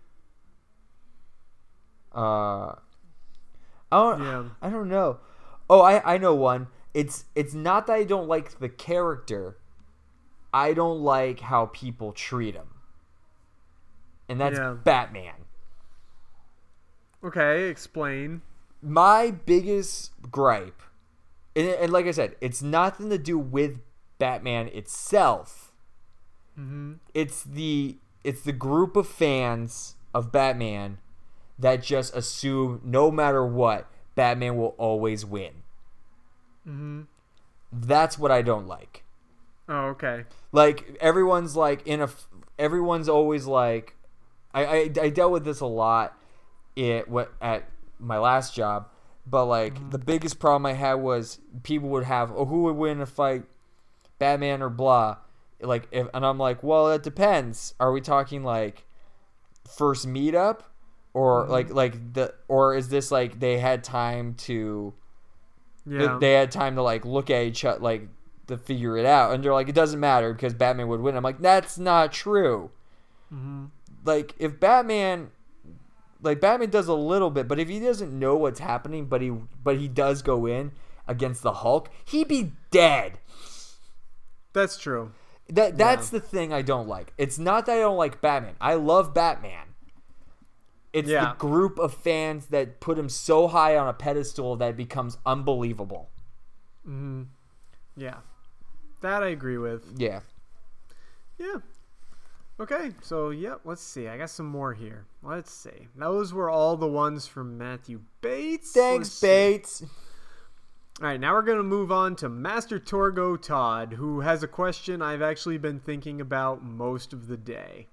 [2.15, 2.77] Uh,
[3.91, 4.23] I don't.
[4.23, 4.45] Yeah.
[4.63, 5.19] I don't know.
[5.69, 6.69] Oh, I I know one.
[6.95, 9.59] It's it's not that I don't like the character.
[10.53, 12.69] I don't like how people treat him.
[14.29, 14.77] And that's Yeah.
[14.83, 15.35] Batman.
[17.23, 18.43] Okay, explain.
[18.83, 20.83] my biggest gripe,
[21.57, 23.81] and, and like I said, it's nothing to do with
[24.19, 25.73] Batman itself.
[26.55, 30.99] hmm It's the it's the group of fans of Batman
[31.59, 35.64] that just assume no matter what, Batman will always win.
[36.65, 37.03] Hmm
[37.73, 39.05] That's what I don't like.
[39.69, 40.25] Oh, okay.
[40.53, 42.09] Like everyone's like in a,
[42.59, 43.97] everyone's always like
[44.53, 46.19] I, I I dealt with this a lot
[46.77, 47.65] it what at
[47.99, 48.89] my last job
[49.27, 53.01] but like the biggest problem I had was people would have oh who would win
[53.01, 53.45] a fight?
[54.19, 55.17] Batman or blah?
[55.61, 57.75] Like if and I'm like well it depends.
[57.81, 58.85] Are we talking like
[59.67, 60.61] first meetup
[61.15, 64.93] or like like the or is this like they had time to
[65.87, 66.19] Yeah.
[66.21, 68.09] they had time to like look at each other like
[68.47, 69.35] to figure it out.
[69.35, 71.17] And they're like it doesn't matter because batman would win.
[71.17, 72.71] I'm like that's not true.
[73.31, 73.67] Hmm
[74.05, 75.31] like if batman
[76.23, 79.31] like batman does a little bit but if he doesn't know what's happening but he
[79.63, 80.73] but he does go in
[81.09, 83.19] against the hulk he'd be dead.
[84.53, 85.13] That's true.
[85.49, 87.13] that that's the thing i don't like.
[87.19, 88.55] It's not that i don't like batman.
[88.61, 89.74] I love batman
[90.95, 91.33] it's Yeah.
[91.33, 95.19] the group of fans that put him so high on a pedestal that it becomes
[95.27, 96.09] unbelievable
[96.89, 97.23] Mm-hmm.
[97.97, 98.17] Yeah.
[99.03, 99.85] That I agree with.
[99.97, 100.21] yeah
[101.39, 101.57] Yeah.
[102.61, 104.07] Okay, so yeah, let's see.
[104.07, 105.07] I got some more here.
[105.23, 105.89] Let's see.
[105.97, 108.71] Those were all the ones from Matthew Bates.
[108.73, 109.27] thanks Let's see.
[109.27, 109.83] bates
[111.03, 114.49] All right, now we're going to move on to Master Torgo Todd, who has a
[114.49, 117.89] question I've actually been thinking about most of the day.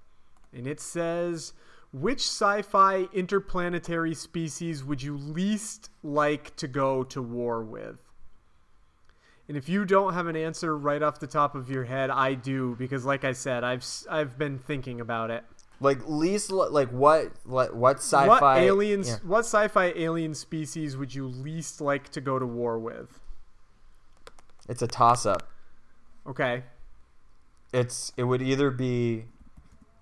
[0.52, 1.52] And it says,
[1.92, 7.98] which sci-fi interplanetary species would you least like to go to war with?
[9.48, 12.34] And if you don't have an answer right off the top of your head, I
[12.34, 15.44] do because like I said, I've I've been thinking about it.
[15.80, 19.16] like least like what like what sci-fi what aliens yeah.
[19.24, 23.18] what sci-fi alien species would you least like to go to war with?
[24.68, 25.42] it's a toss up
[26.26, 26.62] Okay.
[27.72, 29.24] it's it would either be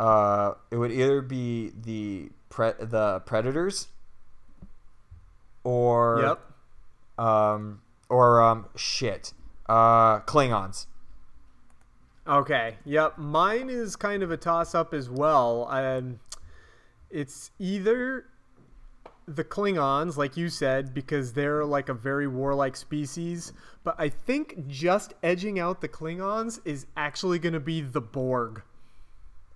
[0.01, 3.89] uh it would either be the pre- the predators
[5.63, 6.21] or
[7.19, 7.25] Yep.
[7.27, 9.33] um or um shit
[9.69, 10.87] uh klingons
[12.29, 12.77] Okay.
[12.85, 13.19] Yep.
[13.19, 15.67] Mine is kind of a toss up as well.
[15.69, 16.21] Um,
[17.11, 18.27] it's either
[19.27, 23.53] the Klingons, like you said, because they're like a very warlike species.
[23.83, 28.63] But I think just edging out the Klingons is actually going to be the Borg.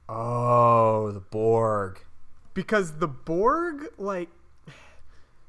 [0.08, 2.00] Oh the borg
[2.54, 4.28] Because the Borg, like,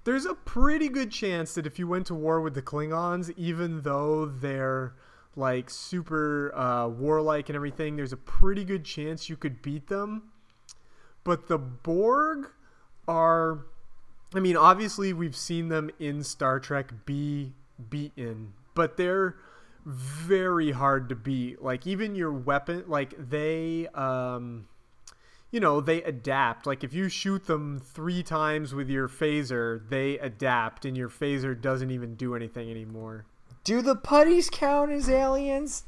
[0.06, 3.82] there's a pretty good chance that if you went to war with the Klingons, even
[3.82, 4.94] though they're
[5.36, 10.24] like super uh, warlike and everything, there's a pretty good chance you could beat them.
[11.24, 12.50] But the Borg
[13.08, 13.66] are,
[14.34, 17.54] I mean, obviously we've seen them in Star Trek be
[17.90, 19.36] beaten, but they're
[19.86, 21.62] very hard to beat.
[21.62, 24.68] Like even your weapon, like they, um,
[25.52, 26.66] you know, they adapt.
[26.66, 31.60] Like if you shoot them three times with your phaser, they adapt, and your phaser
[31.60, 33.26] doesn't even do anything anymore.
[33.66, 35.84] Do the putties count as aliens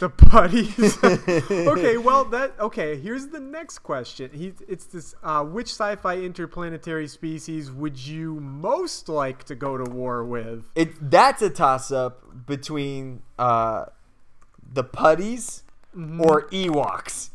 [0.00, 0.98] The putties.
[1.04, 2.98] okay, well that okay.
[2.98, 4.30] Here's the next question.
[4.34, 9.88] He, it's this: uh, which sci-fi interplanetary species would you most like to go to
[9.90, 10.64] war with?
[10.74, 13.86] it that's a toss up between uh
[14.72, 15.62] the putties
[15.96, 16.20] Mm-hmm.
[16.20, 17.30] or ewoks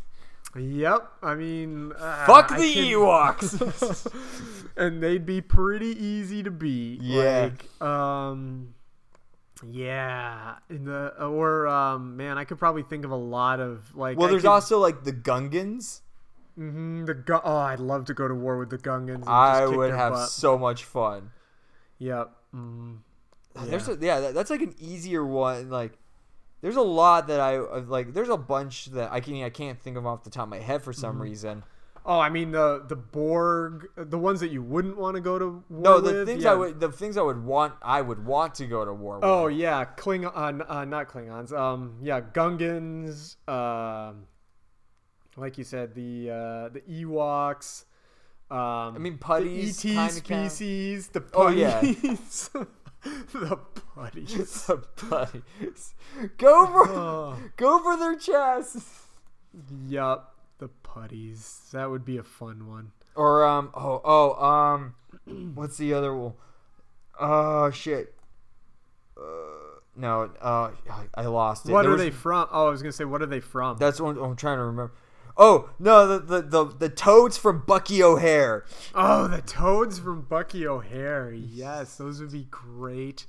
[0.55, 1.07] Yep.
[1.23, 4.05] I mean, uh, Fuck the can- Ewoks.
[4.77, 7.01] and they'd be pretty easy to beat.
[7.01, 7.49] Yeah.
[7.79, 8.73] Like, um,
[9.67, 10.55] yeah.
[10.69, 14.17] In the or um, man, I could probably think of a lot of like.
[14.17, 16.01] well, I there's could- also like the Gungans.
[16.59, 19.15] Mhm, the Gu- oh, I'd love to go to war with the Gungans.
[19.21, 20.29] and I would have butt.
[20.29, 21.31] so much fun.
[21.99, 22.29] Yep.
[22.53, 22.97] Mm,
[23.55, 23.93] There's yeah.
[23.93, 25.69] a, yeah, that, that's like an easier one.
[25.69, 25.97] Like,
[26.61, 28.13] there's a lot that I like.
[28.13, 30.59] There's a bunch that I can I can't think of off the top of my
[30.59, 31.21] head for some Mhm.
[31.21, 31.63] reason.
[32.05, 35.63] Oh, I mean the the Borg, the ones that you wouldn't want to go to
[35.69, 36.27] war No, the with.
[36.27, 36.51] things yeah.
[36.51, 39.23] I would the things I would want I would want to go to war with.
[39.23, 40.29] Oh yeah, Kling uh,
[40.67, 41.53] uh, not Klingons.
[41.53, 43.35] Um, yeah, Gungans.
[43.47, 44.25] Um,
[45.37, 47.85] like you said, the uh, the Ewoks.
[48.49, 50.51] Um, I mean, putties the ET kinda count.
[50.51, 51.07] species.
[51.09, 51.79] The Oh, yeah.
[51.79, 52.49] putties.
[53.33, 53.55] the
[53.95, 54.65] putties.
[54.67, 55.93] the putties.
[56.37, 57.37] Go for Oh.
[57.55, 59.05] go for their chests.
[59.87, 61.59] Yup, the putties.
[61.73, 62.91] That would be a fun one.
[63.15, 64.95] Or um oh oh um
[65.55, 66.33] what's the other one?
[67.19, 68.13] Oh shit.
[69.17, 69.21] Uh,
[69.95, 71.73] no, uh, I- I lost it.
[71.73, 72.47] What There are was- they from?
[72.51, 73.77] Oh, I was gonna say, what are they from?
[73.77, 74.93] That's what I'm trying to remember.
[75.37, 78.65] Oh no, the the the, the toads from Bucky O'Hare.
[78.95, 81.31] Oh, the toads from Bucky O'Hare.
[81.33, 83.25] Yes, those would be great.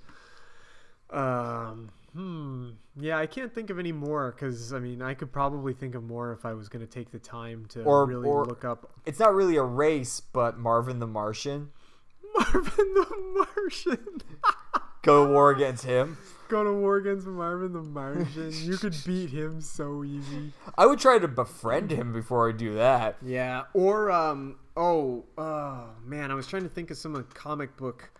[1.10, 2.70] Um, hmm.
[2.96, 6.02] Yeah, I can't think of any more because I mean, I could probably think of
[6.02, 8.92] more if I was going to take the time to Or really or look up
[9.06, 11.70] It's not really a race, but Marvin the Martian.
[12.36, 14.22] Marvin the Martian.
[15.02, 16.16] Go to war against him.
[16.48, 18.52] Go to war against Marvin the Martian.
[18.52, 20.52] You could beat him so easy.
[20.78, 23.16] I would try to befriend him before I do that.
[23.20, 28.10] Yeah, or um, oh, oh man, I was trying to think of some comic book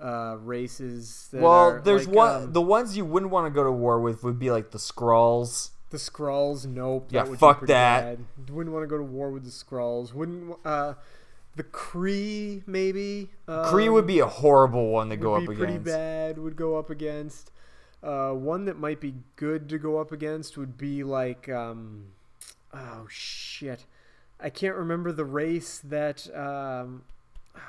[0.00, 1.28] uh races.
[1.32, 2.42] That well, there's like, one.
[2.44, 4.78] um, the ones you wouldn't want to go to war with would be like the
[4.78, 5.70] Skrulls.
[5.90, 7.08] The Skrulls, nope.
[7.10, 8.16] Yeah, would fuck that.
[8.16, 8.50] Bad.
[8.50, 10.14] Wouldn't want to go to war with the Skrulls.
[10.14, 10.94] Wouldn't uh,
[11.56, 13.30] the Kree maybe?
[13.48, 15.84] Um, Kree would be a horrible one to go up be pretty against.
[15.86, 16.38] bad.
[16.38, 17.50] Would go up against.
[18.02, 22.04] Uh, one that might be good to go up against would be like um,
[22.72, 23.84] oh shit,
[24.38, 27.02] I can't remember the race that um.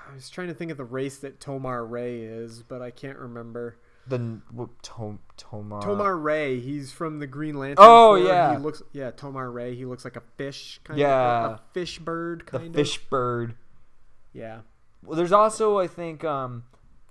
[0.09, 3.77] I was trying to think of the race that Tomar-Re is, but I can't remember.
[4.07, 5.81] The what, Tom, Tomar.
[5.81, 7.77] Tomar Ray, he's from the Green Lantern.
[7.79, 8.19] Oh, Corps.
[8.19, 8.51] yeah.
[8.53, 9.11] he looks yeah.
[9.11, 11.45] Tomar-Re, he looks like a fish, kind Yeah.
[11.45, 12.75] of a fish bird, the kind of.
[12.75, 13.53] fish bird.
[14.33, 14.61] Yeah,
[15.03, 16.63] Well, there's also I think um,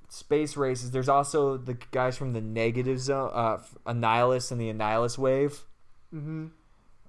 [0.08, 0.90] space races.
[0.90, 5.64] There's also the guys from the negative zone, uh, Annihilus and the Annihilus wave.
[6.12, 6.46] Mm hmm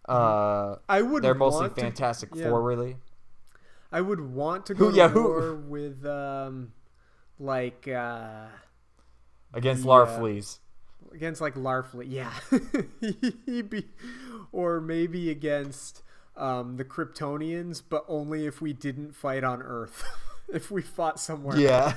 [0.08, 1.24] Uh, I would.
[1.24, 2.50] they're mostly want to- Fantastic yeah.
[2.50, 2.98] Four, really.
[3.92, 6.74] I would want to go Who- to yeah, who- with um,
[7.40, 8.46] like uh,
[9.54, 10.60] Against the, Larfleeze.
[11.12, 12.06] uh, against like Larfleet.
[12.10, 12.32] Yeah,
[13.46, 13.86] He'd be,
[14.52, 16.04] or maybe against
[16.38, 20.04] um the Kryptonians, but only if we didn't fight on Earth.
[20.54, 21.58] if we fought somewhere.
[21.58, 21.94] Yeah.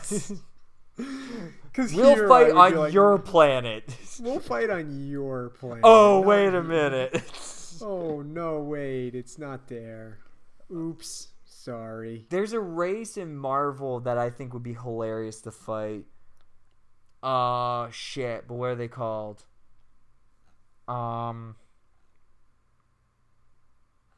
[0.96, 3.96] Because We'll fight on your planet.
[4.20, 5.80] We'll fight on your planet.
[5.84, 7.22] Oh, wait a minute.
[7.82, 10.18] oh no, wait, it's not there.
[10.74, 11.28] Oops,
[11.64, 12.26] sorry.
[12.30, 16.04] There's a race in Marvel that I think would be hilarious to fight.
[17.22, 19.44] Uh shit, but what are they called?
[20.86, 21.56] Um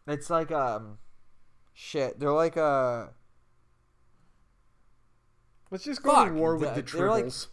[0.08, 0.98] It's like um
[1.72, 3.10] shit, they're like a
[5.70, 7.46] Let's just go Fuck, to war with the th- they're like- tribbles.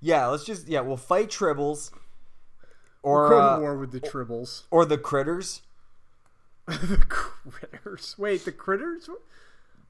[0.00, 1.90] Yeah, let's just yeah, we'll fight tribbles
[3.02, 4.62] Or or go uh, to war with the tribbles.
[4.70, 5.60] or the critters.
[6.82, 8.14] the critters.
[8.18, 9.08] Wait, the critters?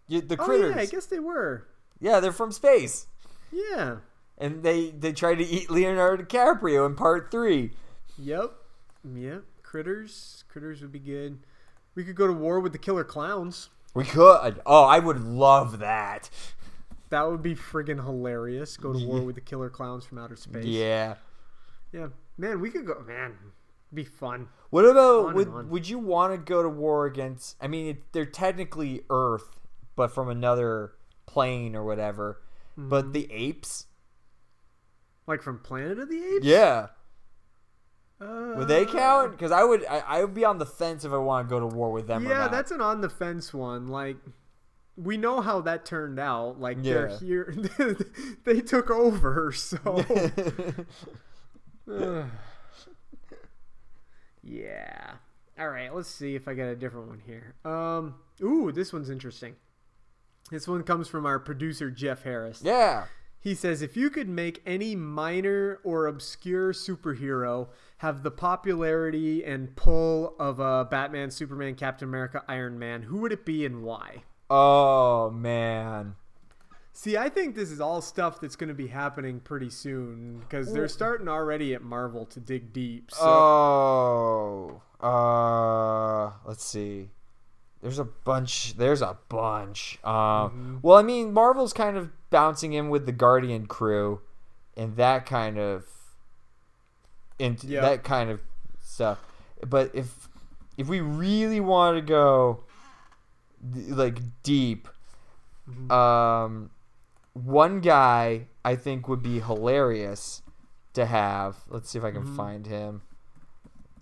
[0.08, 0.74] Yeah, the Oh, critters.
[0.74, 1.66] yeah, I guess they were.
[2.00, 3.06] Yeah, they're from space.
[3.52, 3.96] Yeah.
[4.38, 7.72] And they they tried to eat Leonardo DiCaprio in part 3.
[8.18, 8.52] Yep.
[9.14, 9.42] Yep.
[9.62, 10.44] Critters.
[10.48, 11.40] Critters would be good.
[11.94, 13.68] We could go to war with the killer clowns.
[13.94, 14.60] We could.
[14.64, 16.30] Oh, I would love that.
[17.10, 18.76] That would be friggin' hilarious.
[18.76, 20.64] Go to war with the killer clowns from outer space.
[20.64, 21.16] Yeah.
[21.92, 22.08] Yeah.
[22.38, 23.02] Man, we could go.
[23.06, 23.34] Man,
[23.92, 24.48] be fun.
[24.70, 27.56] What about On would would you want to go to war against?
[27.60, 29.58] I mean, it, they're technically Earth,
[29.96, 30.92] but from another
[31.26, 32.40] plane or whatever.
[32.78, 32.88] Mm-hmm.
[32.88, 33.86] But the apes,
[35.26, 36.46] Like from Planet of the Apes?
[36.46, 36.88] yeah,
[38.20, 39.32] Uh, would they count?
[39.32, 41.60] Because I would, I, I would be on the fence if I want to go
[41.60, 42.26] to war with them.
[42.26, 43.88] or Yeah, that's an on the fence one.
[43.88, 44.16] Like,
[44.96, 46.60] we know how that turned out.
[46.60, 47.54] Like, they're here.
[48.44, 50.04] they took over, so.
[54.42, 55.12] Yeah.
[55.58, 57.54] All right, let's see if I get a different one here.
[57.64, 59.56] Um, ooh, this one's interesting.
[60.50, 62.60] This one comes from our producer Jeff Harris.
[62.62, 63.04] yeah.
[63.42, 67.68] He says if you could make any minor or obscure superhero
[67.98, 73.32] have the popularity and pull of a Batman, Superman, Captain America, Iron Man, who would
[73.32, 74.24] it be and why?
[74.50, 76.16] Oh man.
[77.02, 80.70] See, I think this is all stuff that's going to be happening pretty soon because
[80.70, 83.10] they're starting already at Marvel to dig deep.
[83.10, 84.82] So Oh.
[85.00, 87.08] Uh let's see.
[87.80, 89.98] There's a bunch there's a bunch.
[90.04, 90.76] Um Mm-hmm.
[90.82, 94.20] well I mean Marvel's kind of bouncing in with the Guardian crew
[94.76, 95.86] and that kind of
[97.38, 97.80] into Yeah.
[97.80, 98.40] that kind of
[98.82, 99.24] stuff.
[99.66, 100.28] But if
[100.76, 102.64] if we really want to go
[103.88, 104.86] like deep
[105.66, 105.90] Mm-hmm.
[105.90, 106.70] um
[107.44, 110.42] one guy I think would be hilarious
[110.94, 111.64] to have.
[111.68, 112.36] Let's see if I can Mm-hmm.
[112.36, 113.02] find him.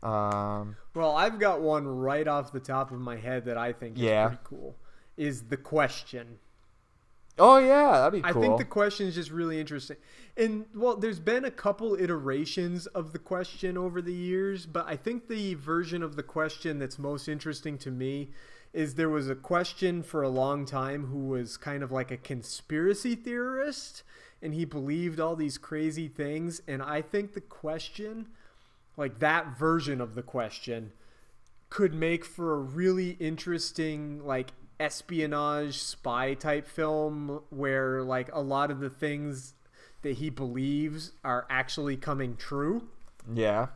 [0.02, 3.96] Um, Well, I've got one right off the top of my head that I think
[3.96, 4.28] is Yeah.
[4.28, 4.76] pretty cool.
[5.16, 6.38] Is the question.
[7.40, 9.96] oh yeah, that'd be I think the question is just really interesting.
[10.36, 14.96] And well, there's been a couple iterations of the question over the years, but I
[14.96, 18.30] think the version of the question that's most interesting to me
[18.72, 22.16] is there was a question for a long time who was kind of like a
[22.16, 24.02] conspiracy theorist
[24.40, 28.28] and he believed all these crazy things and I think the question
[28.96, 30.92] like that version of the question
[31.70, 38.70] could make for a really interesting like espionage spy type film where like a lot
[38.70, 39.54] of the things
[40.02, 42.88] that he believes are actually coming true.
[43.32, 43.66] yeah,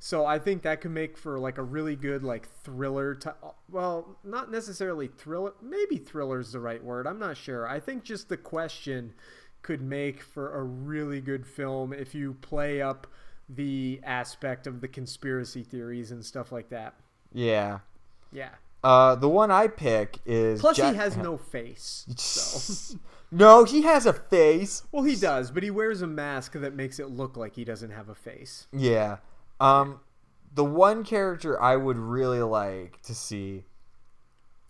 [0.00, 3.14] So I think that could make for like a really good like thriller.
[3.14, 3.30] T-
[3.70, 5.52] well, not necessarily thriller.
[5.60, 7.06] Maybe thriller is the right word.
[7.06, 7.66] I'm not sure.
[7.68, 9.14] I think just the question
[9.62, 13.06] could make for a really good film if you play up
[13.48, 16.94] the aspect of the conspiracy theories and stuff like that.
[17.32, 17.80] yeah.
[18.30, 18.50] Yeah.
[18.84, 22.06] Uh, the one I pick is Plus, Jack- he has no face.
[22.16, 22.96] So.
[23.32, 24.84] no, he has a face.
[24.92, 27.90] well, he does, but he wears a mask that makes it look like he doesn't
[27.90, 28.68] have a face.
[28.72, 29.16] Yeah.
[29.60, 30.00] Um,
[30.54, 33.64] the one character I would really like to see.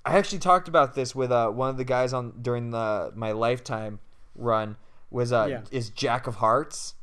[0.05, 3.33] I actually talked about this with uh, one of the guys on during the my
[3.33, 4.01] lifetime
[4.35, 4.77] run
[5.11, 5.61] was uh Yeah.
[5.71, 6.95] is Jack of Hearts.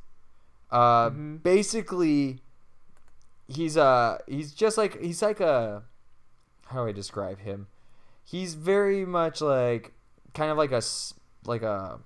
[0.71, 2.39] Uh, basically,
[3.47, 5.83] he's uh he's just like he's like a
[6.67, 7.67] how do I describe him?
[8.23, 9.93] He's very much like
[10.33, 10.81] kind of like a
[11.45, 11.99] like a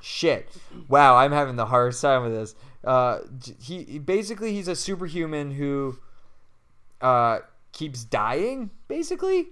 [0.00, 0.48] shit.
[0.88, 2.54] Wow, I'm having the hardest time with this.
[2.86, 3.18] Uh,
[3.60, 5.98] he he- basically he's a superhuman who
[7.00, 7.40] uh
[7.72, 8.70] keeps dying.
[8.88, 9.48] Basically,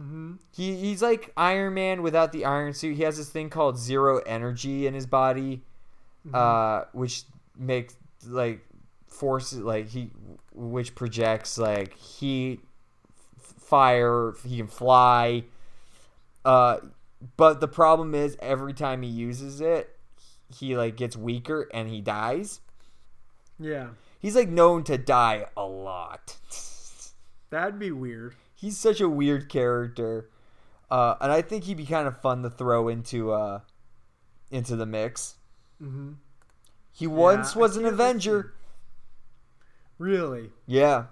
[0.00, 0.34] Mm-hmm.
[0.54, 2.96] he he's like Iron Man without the iron suit.
[2.96, 5.62] He has this thing called zero energy in his body,
[6.32, 7.24] uh, which
[7.58, 8.64] makes like
[9.08, 10.10] forces like he
[10.54, 12.60] which projects like heat,
[13.38, 14.34] f- fire.
[14.46, 15.42] He can fly.
[16.44, 16.76] Uh,
[17.36, 19.96] but the problem is every time he uses it,
[20.56, 22.60] he like gets weaker and he dies.
[23.58, 23.88] Yeah,
[24.20, 26.36] He's like known to die a lot.
[27.50, 28.34] that'd be weird.
[28.54, 30.28] He's such a weird character,
[30.90, 33.60] uh, and I think he'd be kind of fun to throw into uh,
[34.50, 35.36] into the mix.
[35.82, 36.12] Mm-hmm.
[36.92, 38.54] He once was an Avenger.
[39.98, 40.50] Really?
[40.66, 41.06] Yeah,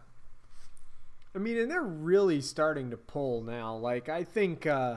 [1.36, 3.76] I mean, and they're really starting to pull now.
[3.76, 4.96] Like, I think, uh,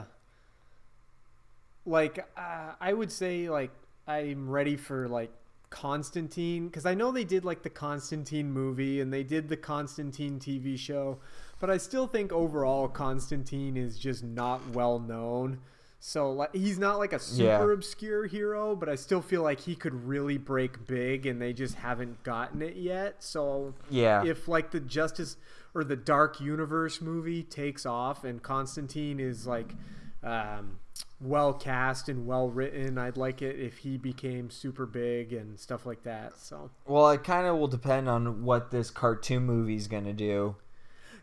[1.84, 3.70] like, uh, I would say, like,
[4.08, 5.30] I'm ready for, like,
[5.70, 6.66] Constantine.
[6.66, 10.78] Because I know they did, like, the Constantine movie and they did the Constantine TV
[10.78, 11.18] show.
[11.60, 15.60] But I still think overall Constantine is just not well known.
[16.02, 17.72] So, like, he's not, like, a super Yeah.
[17.74, 21.74] obscure hero, but I still feel like he could really break big and they just
[21.74, 23.22] haven't gotten it yet.
[23.22, 25.36] So, yeah, if like the Justice
[25.74, 29.74] or the Dark Universe movie takes off and Constantine is like
[30.22, 30.78] um,
[31.20, 35.84] well cast and well written, I'd like it if he became super big and stuff
[35.86, 36.38] like that.
[36.38, 40.56] So Well, it kind of will depend on what this cartoon movie's gonna do.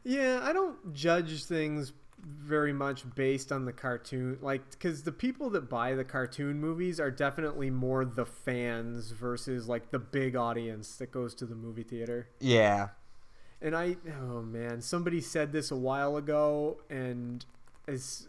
[0.03, 5.51] yeah, I don't judge things very much based on the cartoon like because the people
[5.51, 10.95] that buy the cartoon movies are definitely more the fans versus like the big audience
[10.97, 12.89] that goes to the movie theater Yeah,
[13.61, 17.45] And I, oh man, somebody said this a while ago, and
[17.87, 18.27] as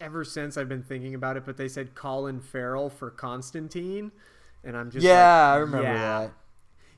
[0.00, 1.44] ever since I've been thinking about it.
[1.44, 4.12] But they said Colin Farrell for Constantine,
[4.64, 6.32] and I'm just yeah, like, I remember yeah, that.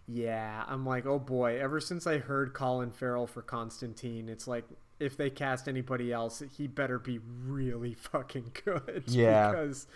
[0.09, 1.59] Yeah, I'm like, oh boy.
[1.61, 4.65] Ever since I heard Colin Farrell for Constantine, it's like
[4.99, 9.05] if they cast anybody else, he better be really fucking good.
[9.07, 9.51] Yeah.
[9.51, 9.87] because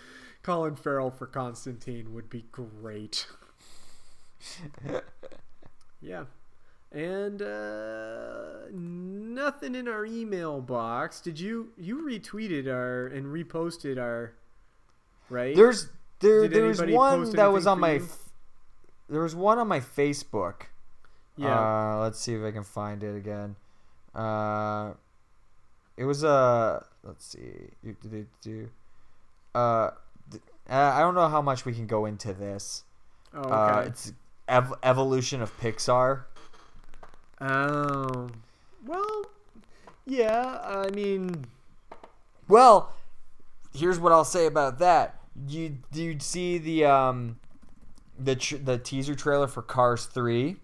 [0.42, 3.26] Colin Farrell for Constantine would be great.
[6.00, 6.24] yeah.
[6.96, 11.20] And uh, nothing in our email box.
[11.20, 14.32] Did you you retweeted our and reposted our
[15.28, 15.54] right?
[15.54, 15.90] There's
[16.20, 17.92] There, there was one that was on my.
[17.94, 18.08] you?
[19.10, 20.62] There was one on my Facebook.
[21.36, 21.48] Yeah.
[21.48, 23.56] Uh, let's see if I can find it again.
[24.14, 24.92] Uh,
[25.98, 26.82] it was a.
[27.04, 27.68] let's see.
[29.54, 29.90] Uh, uh,
[30.70, 32.84] I don't know how much we can go into this.
[33.34, 33.88] oh, Uh, okay.
[33.88, 34.12] it's
[34.48, 36.22] ev- evolution of Pixar.
[37.40, 38.28] Oh.
[38.84, 39.24] Well,
[40.06, 40.60] yeah.
[40.64, 41.44] I mean,
[42.48, 42.92] Well,
[43.74, 45.20] here's what I'll say about that.
[45.48, 47.38] You do you see the um
[48.18, 50.56] the tr- the teaser trailer for Cars 3?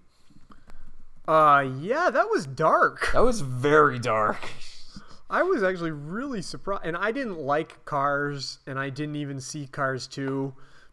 [1.29, 3.11] uh, yeah, that was dark.
[3.13, 4.49] That was very dark.
[5.31, 9.67] I was actually really surprised, and I didn't like Cars, and I didn't even see
[9.67, 10.53] Cars two,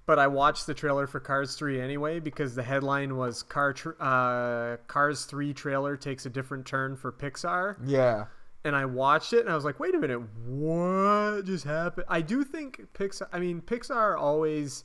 [0.10, 4.78] but I watched the trailer for Cars three anyway because the headline was Car uh,
[4.88, 8.26] Cars three trailer takes a different turn for Pixar, Yeah.
[8.64, 12.08] and I watched it and I was like, wait a minute, what just happened?
[12.10, 13.28] I do think Pixar.
[13.32, 14.84] I mean, Pixar always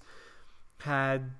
[0.80, 1.30] had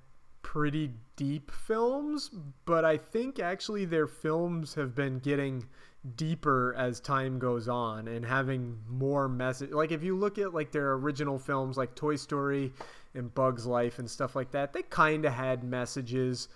[0.41, 2.31] pretty deep films,
[2.65, 5.67] but I think actually their films have been getting
[6.15, 9.69] deeper as time goes on and having more message.
[9.69, 12.73] Like if you look at like their original films like Toy Story
[13.15, 16.47] and Bugs Life and stuff like that, they kind of had messages.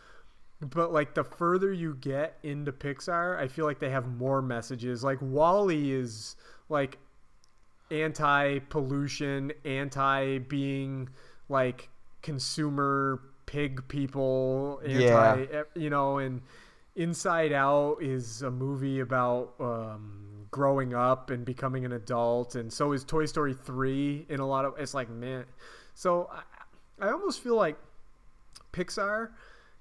[0.62, 5.04] But like the further you get into Pixar, I feel like they have more messages.
[5.04, 6.36] Like WALL-E is
[6.68, 6.98] like
[7.92, 11.10] anti-pollution, anti being
[11.48, 11.90] like
[12.22, 15.64] consumer pig people, anti Yeah.
[15.76, 16.42] you know, and
[16.96, 22.92] Inside Out is a movie about um, growing up and becoming an adult, and so
[22.92, 24.26] is Toy Story three.
[24.30, 25.46] In a lot of, it's like man,
[25.94, 26.30] so
[27.00, 27.78] I, I almost feel like
[28.72, 29.30] Pixar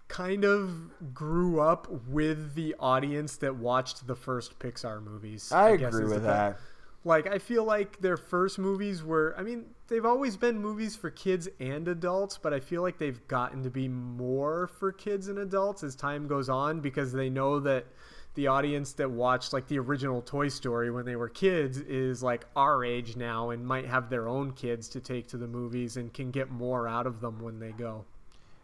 [0.08, 5.52] kind of grew up with the audience that watched the first Pixar movies.
[5.52, 6.58] I guess agree with that.
[7.04, 11.10] Like I feel like their first movies were I mean, they've always been movies for
[11.10, 15.38] kids and adults, but I feel like they've gotten to be more for kids and
[15.38, 17.86] adults as time goes on because they know that
[18.34, 22.46] the audience that watched like the original Toy Story when they were kids is like
[22.54, 26.12] our age now and might have their own kids to take to the movies and
[26.12, 28.04] can get more out of them when they go.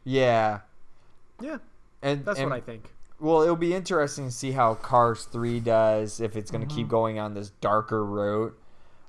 [0.04, 0.60] Yeah.
[1.42, 1.58] Yeah,
[2.02, 2.90] And that's and- what I think.
[3.20, 6.88] Well, it'll be interesting to see how Cars 3 does if it's going to keep
[6.88, 8.58] going on this darker route.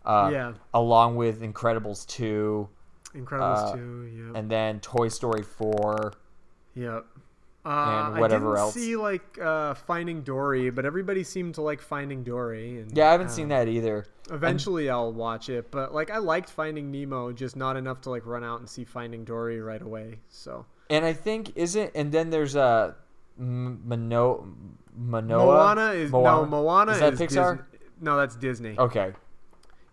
[0.05, 0.33] Uh, Mm-hmm.
[0.33, 0.53] Yeah.
[0.73, 2.69] Along with Incredibles 2
[3.15, 4.03] Incredibles uh, 2,
[4.33, 4.39] yeah.
[4.39, 6.13] and then Toy Story 4.
[6.75, 7.05] Yep.
[7.65, 8.73] Uh, and whatever I didn't else.
[8.75, 12.81] see like uh, Finding Dory, but everybody seemed to like Finding Dory.
[12.81, 14.05] And, Yeah, I haven't uh, seen that either.
[14.29, 18.25] Eventually, I'll watch it, but like I liked Finding Nemo, just not enough to like
[18.25, 20.19] run out and see Finding Dory right away.
[20.29, 22.95] So And I think isn't and then there's a
[23.39, 24.47] M- Mano
[24.95, 27.57] Manoa Moana is no Moana is that is Pixar?
[27.57, 28.75] Disney- no, that's Disney.
[28.77, 29.13] Okay.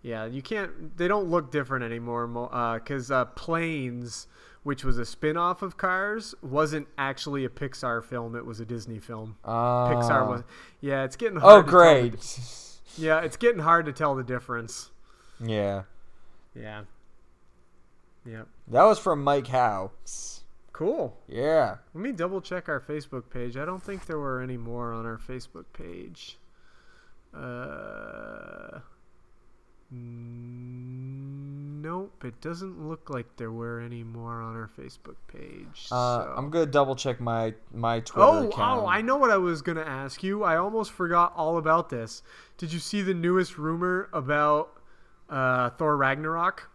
[0.03, 0.97] Yeah, you can't.
[0.97, 2.27] They don't look different anymore.
[2.27, 4.27] Because uh, Planes,
[4.63, 8.37] which was a spin-off of Cars, wasn't actually a Pixar film.
[8.37, 9.37] It was a Disney film.
[9.45, 10.29] Pixar Ah.
[10.29, 10.43] was.
[10.81, 11.67] Yeah, it's getting Oh, hard.
[11.67, 12.41] to tell the- great.
[12.97, 14.91] yeah, it's getting hard to tell the difference.
[15.41, 15.83] Yeah.
[16.55, 16.83] Yeah.
[18.25, 18.47] Yep.
[18.69, 19.91] That was from Mike Howe.
[20.73, 21.19] Cool.
[21.27, 21.79] Yeah.
[21.93, 23.57] Let me double check our Facebook page.
[23.57, 26.39] I don't think there were any more on our Facebook page.
[27.35, 28.83] Uh, n-
[31.83, 35.89] nope, it doesn't look like there were any more on our Facebook page.
[35.91, 38.83] Uh, I'm gonna double check my my Twitter Oh, account.
[38.83, 40.43] oh, I know what I was going to ask you.
[40.45, 42.23] I almost forgot all about this.
[42.59, 44.71] Did you see the newest rumor about
[45.29, 46.71] uh, Thor Ragnarok?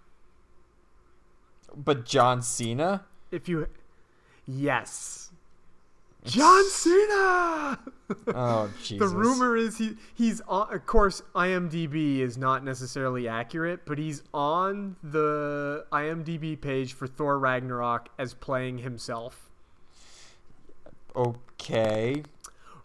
[1.76, 3.06] But John Cena.
[3.31, 3.68] If you.
[4.45, 5.27] Yes.
[6.26, 7.80] John Cena!
[8.27, 8.99] Oh Jesus!
[8.99, 10.73] The rumor is he he's on.
[10.73, 17.39] Of course, IMDb is not necessarily accurate, but he's on the IMDb page for Thor
[17.39, 19.49] Ragnarok as playing himself.
[21.15, 22.23] Okay.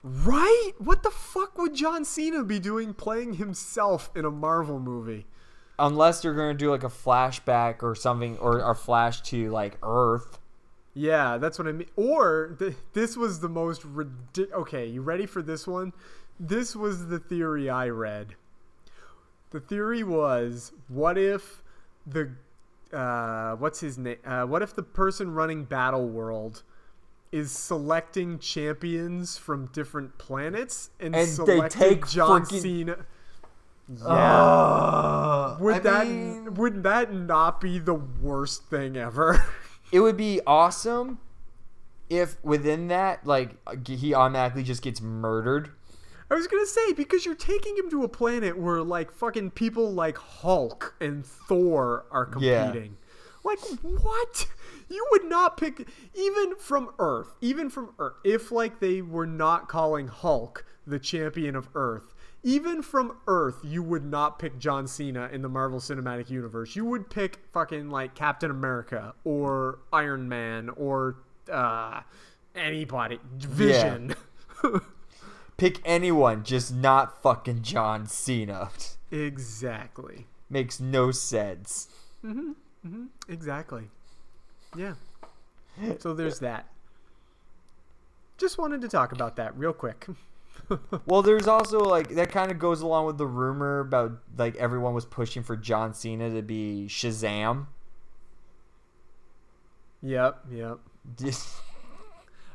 [0.02, 0.72] Right?
[0.78, 5.26] What the fuck would John Cena be doing playing himself in a Marvel movie?
[5.78, 10.38] Unless they're gonna do like a flashback or something, or a flash to like Earth.
[10.94, 11.89] Yeah, that's what I mean.
[11.97, 14.52] Or th- this was the most ridiculous.
[14.62, 15.93] Okay, you ready for this one?
[16.39, 18.35] This was the theory I read.
[19.51, 21.62] The theory was, what if
[22.06, 22.32] the
[22.93, 24.19] uh, what's his name?
[24.24, 26.62] Uh, what if the person running Battle World
[27.31, 32.97] is selecting champions from different planets and, And they take John freaking- Cena?
[33.98, 34.06] Yeah.
[34.06, 39.43] Uh, would I that mean- would that not be the worst thing ever?
[39.93, 41.20] It would be awesome
[42.10, 43.56] if within that, like,
[43.86, 45.70] he automatically just gets murdered.
[46.32, 49.93] I was gonna say because you're taking him to a planet where like fucking people
[49.93, 52.55] like Hulk and Thor are competing.
[52.55, 52.64] Yeah.
[52.64, 52.97] competing.
[53.44, 54.48] Like what?
[54.89, 58.14] You would not pick even from Earth, even from Earth.
[58.24, 63.82] If like they were not calling Hulk the champion of Earth, even from Earth, you
[63.82, 66.74] would not pick John Cena in the Marvel Cinematic Universe.
[66.74, 71.16] You would pick fucking like Captain America or Iron Man or
[71.51, 72.01] uh,
[72.55, 73.19] anybody.
[73.36, 74.14] Vision.
[75.56, 78.70] Pick anyone, just not fucking John Cena.
[79.12, 80.27] exactly.
[80.51, 81.89] Makes no sense.
[83.28, 83.85] Exactly.
[84.77, 84.94] Yeah.
[86.01, 86.66] So there's that.
[88.39, 90.06] Just wanted to talk about that real quick.
[91.06, 94.94] Well, there's also like that kind of goes along with the rumor about like everyone
[94.94, 97.66] was pushing for John Cena to be Shazam.
[100.02, 100.78] yep, yep.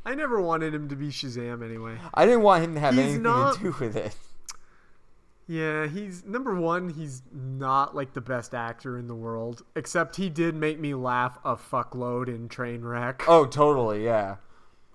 [0.05, 1.97] I never wanted him to be Shazam anyway.
[2.13, 4.15] I didn't want him to have He's anything not- to do with it.
[5.49, 6.89] Yeah, he's number one.
[6.89, 11.38] He's not like the best actor in the world, except he did make me laugh
[11.45, 13.21] a fuckload in Trainwreck.
[13.29, 14.38] Oh, totally, yeah.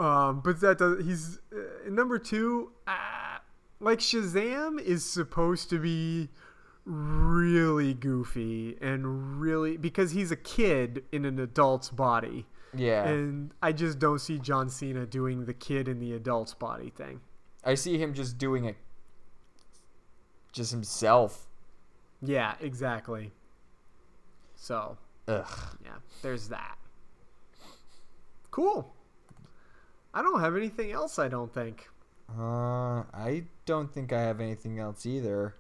[0.03, 2.73] Um, but that does, he's uh, number two.
[2.87, 3.39] Uh,
[3.81, 6.29] like Shazam is supposed to be
[6.85, 13.05] really goofy and really because he's a kid in an adult's body, Yeah.
[13.07, 17.21] and I just don't see John Cena doing the kid in the adult's body thing.
[17.65, 18.77] I see him just doing it
[20.53, 21.47] just himself.
[22.21, 23.31] Yeah, exactly.
[24.57, 24.97] So
[25.29, 25.47] Ugh.
[25.85, 25.93] yeah,
[26.23, 26.77] there's that.
[28.51, 28.93] Cool.
[30.15, 31.19] I don't have anything else.
[31.19, 31.89] I don't think.
[32.39, 35.55] Uh, I don't think I have anything else either.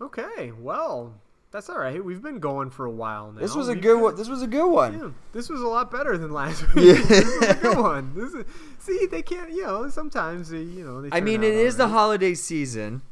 [0.00, 1.14] Okay, well,
[1.52, 2.04] that's all right.
[2.04, 3.40] We've been going for a while now.
[3.40, 4.16] This was a We've good one.
[4.16, 4.94] This was a good one.
[4.98, 7.06] Yeah, this was a lot better than last week.
[7.06, 8.12] this was a good one.
[8.14, 8.44] This is,
[8.78, 9.50] see, they can't.
[9.50, 11.02] You know, sometimes they, you know.
[11.02, 13.02] They I mean, it is the holiday season,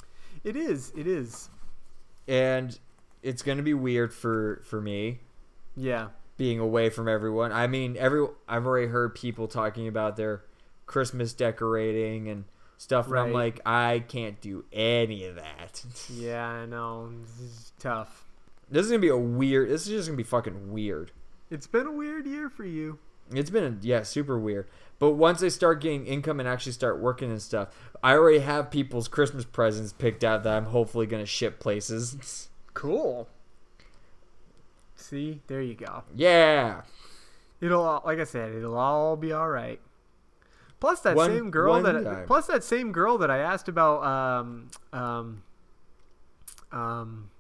[0.43, 0.93] It is.
[0.97, 1.49] It is.
[2.27, 2.79] and
[3.23, 5.21] it's gonna be weird for for me
[5.77, 6.09] Yeah.
[6.39, 7.53] being away from everyone.
[7.53, 10.43] I mean, every I've already heard people talking about their
[10.91, 12.45] Christmas decorating and
[12.77, 15.85] stuff, and I'm like, I can't do any of that.
[16.13, 17.13] Yeah, I know.
[17.23, 18.25] This is tough.
[18.69, 19.71] This is gonna be a weird.
[19.71, 21.13] This is just gonna be fucking weird.
[21.49, 22.99] It's been a weird year for you.
[23.33, 24.67] It's been a, yeah, super weird.
[24.99, 27.69] But once I start getting income and actually start working and stuff,
[28.03, 32.49] I already have people's Christmas presents picked out that I'm hopefully gonna ship places.
[32.73, 33.29] Cool.
[34.95, 36.05] See, there you go.
[36.15, 36.83] yeah.
[37.61, 39.81] It'll all, like I said, it'll all be all right.
[40.81, 42.27] Plus that One- same girl that time.
[42.27, 45.43] plus that same girl that I asked about um um
[46.73, 47.31] um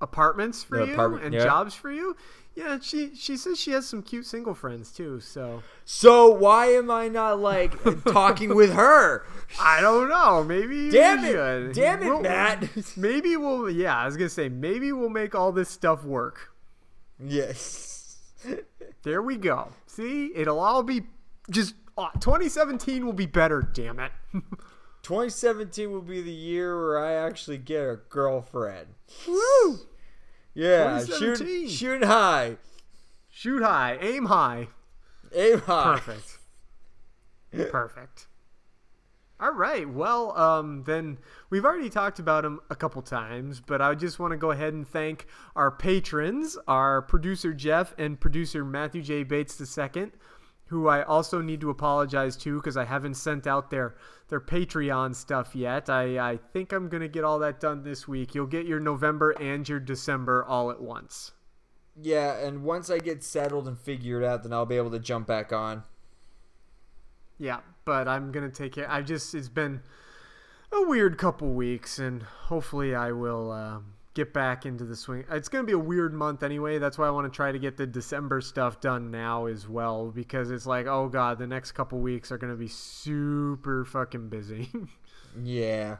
[0.00, 1.44] apartments for The you apartment- and yeah.
[1.44, 2.16] jobs for you.
[2.54, 5.20] Yeah, she she says she has some cute single friends too.
[5.20, 7.72] So So why am I not like
[8.04, 9.24] talking with her?
[9.60, 10.44] I don't know.
[10.44, 11.32] Maybe Damn it.
[11.32, 11.72] should.
[11.74, 12.68] Damn it, We'll- Matt.
[12.96, 13.70] Maybe we'll.
[13.70, 16.50] Yeah, I was gonna say maybe we'll make all this stuff work.
[17.18, 17.98] Yes.
[19.04, 19.68] There we go.
[19.86, 21.02] See, it'll all be
[21.50, 21.74] just.
[22.02, 23.62] Uh, 2017 will be better.
[23.62, 24.12] Damn it.
[25.02, 28.88] 2017 will be the year where I actually get a girlfriend.
[29.26, 29.80] Woo!
[30.54, 31.68] Yeah, 2017.
[31.68, 32.56] shoot, shoot high,
[33.30, 34.68] Shoot high, aim high.
[35.34, 35.94] aim high.
[35.94, 36.38] Perfect.
[37.70, 38.26] Perfect.
[39.40, 39.88] All right.
[39.88, 41.18] Well, um, then
[41.50, 44.72] we've already talked about him a couple times, but I just want to go ahead
[44.72, 45.26] and thank
[45.56, 49.24] our patrons, our producer Jeff and producer Matthew J.
[49.24, 50.12] Bates II,
[50.72, 53.94] who I also need to apologize to because I haven't sent out their
[54.28, 55.90] their Patreon stuff yet.
[55.90, 58.34] I, I think I'm gonna get all that done this week.
[58.34, 61.32] You'll get your November and your December all at once.
[62.00, 64.98] Yeah, and once I get settled and figure it out, then I'll be able to
[64.98, 65.82] jump back on.
[67.38, 68.86] Yeah, but I'm gonna take it.
[68.88, 69.82] I just it's been
[70.72, 73.80] a weird couple weeks, and hopefully I will uh,
[74.14, 75.24] get back into the swing.
[75.30, 76.78] It's gonna be a weird month anyway.
[76.78, 80.10] That's why I want to try to get the December stuff done now as well,
[80.10, 84.68] because it's like, oh god, the next couple weeks are gonna be super fucking busy.
[85.42, 85.96] Yeah.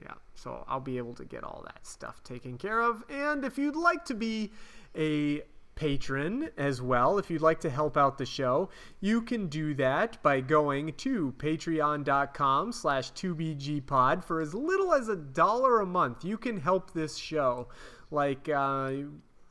[0.00, 3.02] Yeah, so I'll be able to get all that stuff taken care of.
[3.10, 4.52] And if you'd like to be
[4.96, 5.42] a
[5.78, 8.68] patron as well, if you'd like to help out the show,
[9.00, 15.14] you can do that by going to patreon.com slash 2bgpod for as little as a
[15.14, 16.24] dollar a month.
[16.24, 17.68] You can help this show.
[18.10, 18.90] Like, uh,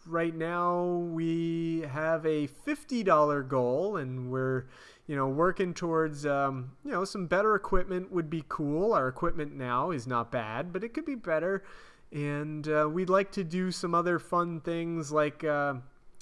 [0.05, 0.83] right now
[1.13, 4.65] we have a $50 goal and we're
[5.05, 9.55] you know working towards um, you know some better equipment would be cool our equipment
[9.55, 11.63] now is not bad but it could be better
[12.11, 15.73] and uh, we'd like to do some other fun things like uh,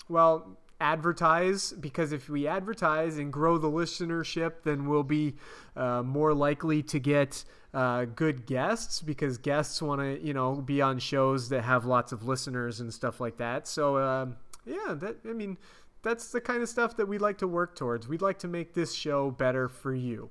[0.10, 5.34] well advertise because if we advertise and grow the listenership then we'll be
[5.78, 10.82] uh, more likely to get uh, good guests because guests want to you know be
[10.82, 15.16] on shows that have lots of listeners and stuff like that so um, yeah that
[15.30, 15.58] i mean
[16.06, 18.08] that's the kind of stuff that we'd like to work towards.
[18.08, 20.30] We'd like to make this show better for you.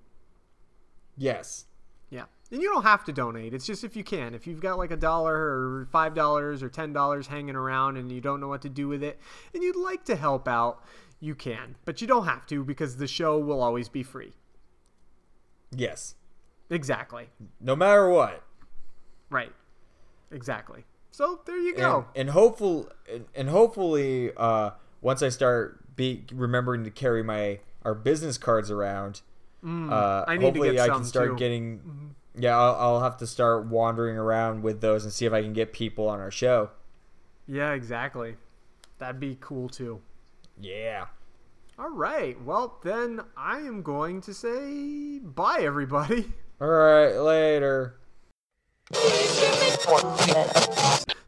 [1.16, 1.66] Yes.
[2.52, 3.52] And you don't have to donate.
[3.54, 4.34] It's just if you can.
[4.34, 8.12] If you've got like a dollar or five dollars or ten dollars hanging around and
[8.12, 9.18] you don't know what to do with it
[9.52, 10.82] and you'd like to help out,
[11.20, 11.74] you can.
[11.84, 14.34] But you don't have to because the show will always be free.
[15.74, 16.14] Yes.
[16.70, 17.28] Exactly.
[17.60, 18.42] No matter what.
[19.30, 19.52] Right.
[20.30, 20.84] Exactly.
[21.10, 22.06] So there you go.
[22.14, 27.60] And, and hopeful and, and hopefully uh once I start be remembering to carry my
[27.84, 29.22] our business cards around,
[29.64, 31.36] Mm, uh I hopefully I can start too.
[31.36, 35.42] getting yeah, I'll, I'll have to start wandering around with those and see if I
[35.42, 36.70] can get people on our show.
[37.46, 38.36] Yeah, exactly.
[38.98, 40.00] That'd be cool too.
[40.60, 41.06] Yeah.
[41.78, 42.40] All right.
[42.42, 46.32] Well, then I am going to say bye, everybody.
[46.60, 47.96] All right, later.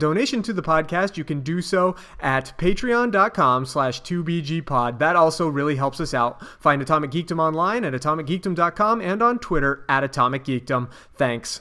[0.00, 4.98] donation to the podcast, you can do so at patreon.com slash 2bgpod.
[4.98, 6.44] That also really helps us out.
[6.60, 10.90] Find Atomic Geekdom online at atomicgeekdom.com and on Twitter at Atomic Geekdom.
[11.14, 11.60] Thanks.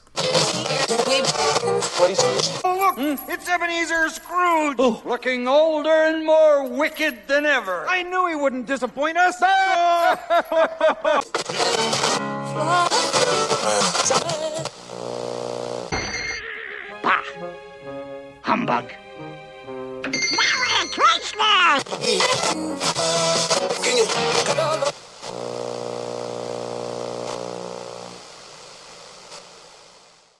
[2.64, 3.32] Oh, look, hmm?
[3.32, 7.86] it's Ebenezer Scrooge, looking older and more wicked than ever.
[7.88, 9.36] I knew he wouldn't disappoint us.
[9.40, 10.18] Bah!
[12.72, 12.90] Ah!
[18.50, 18.86] Humbug!
[20.08, 21.84] Merry Christmas!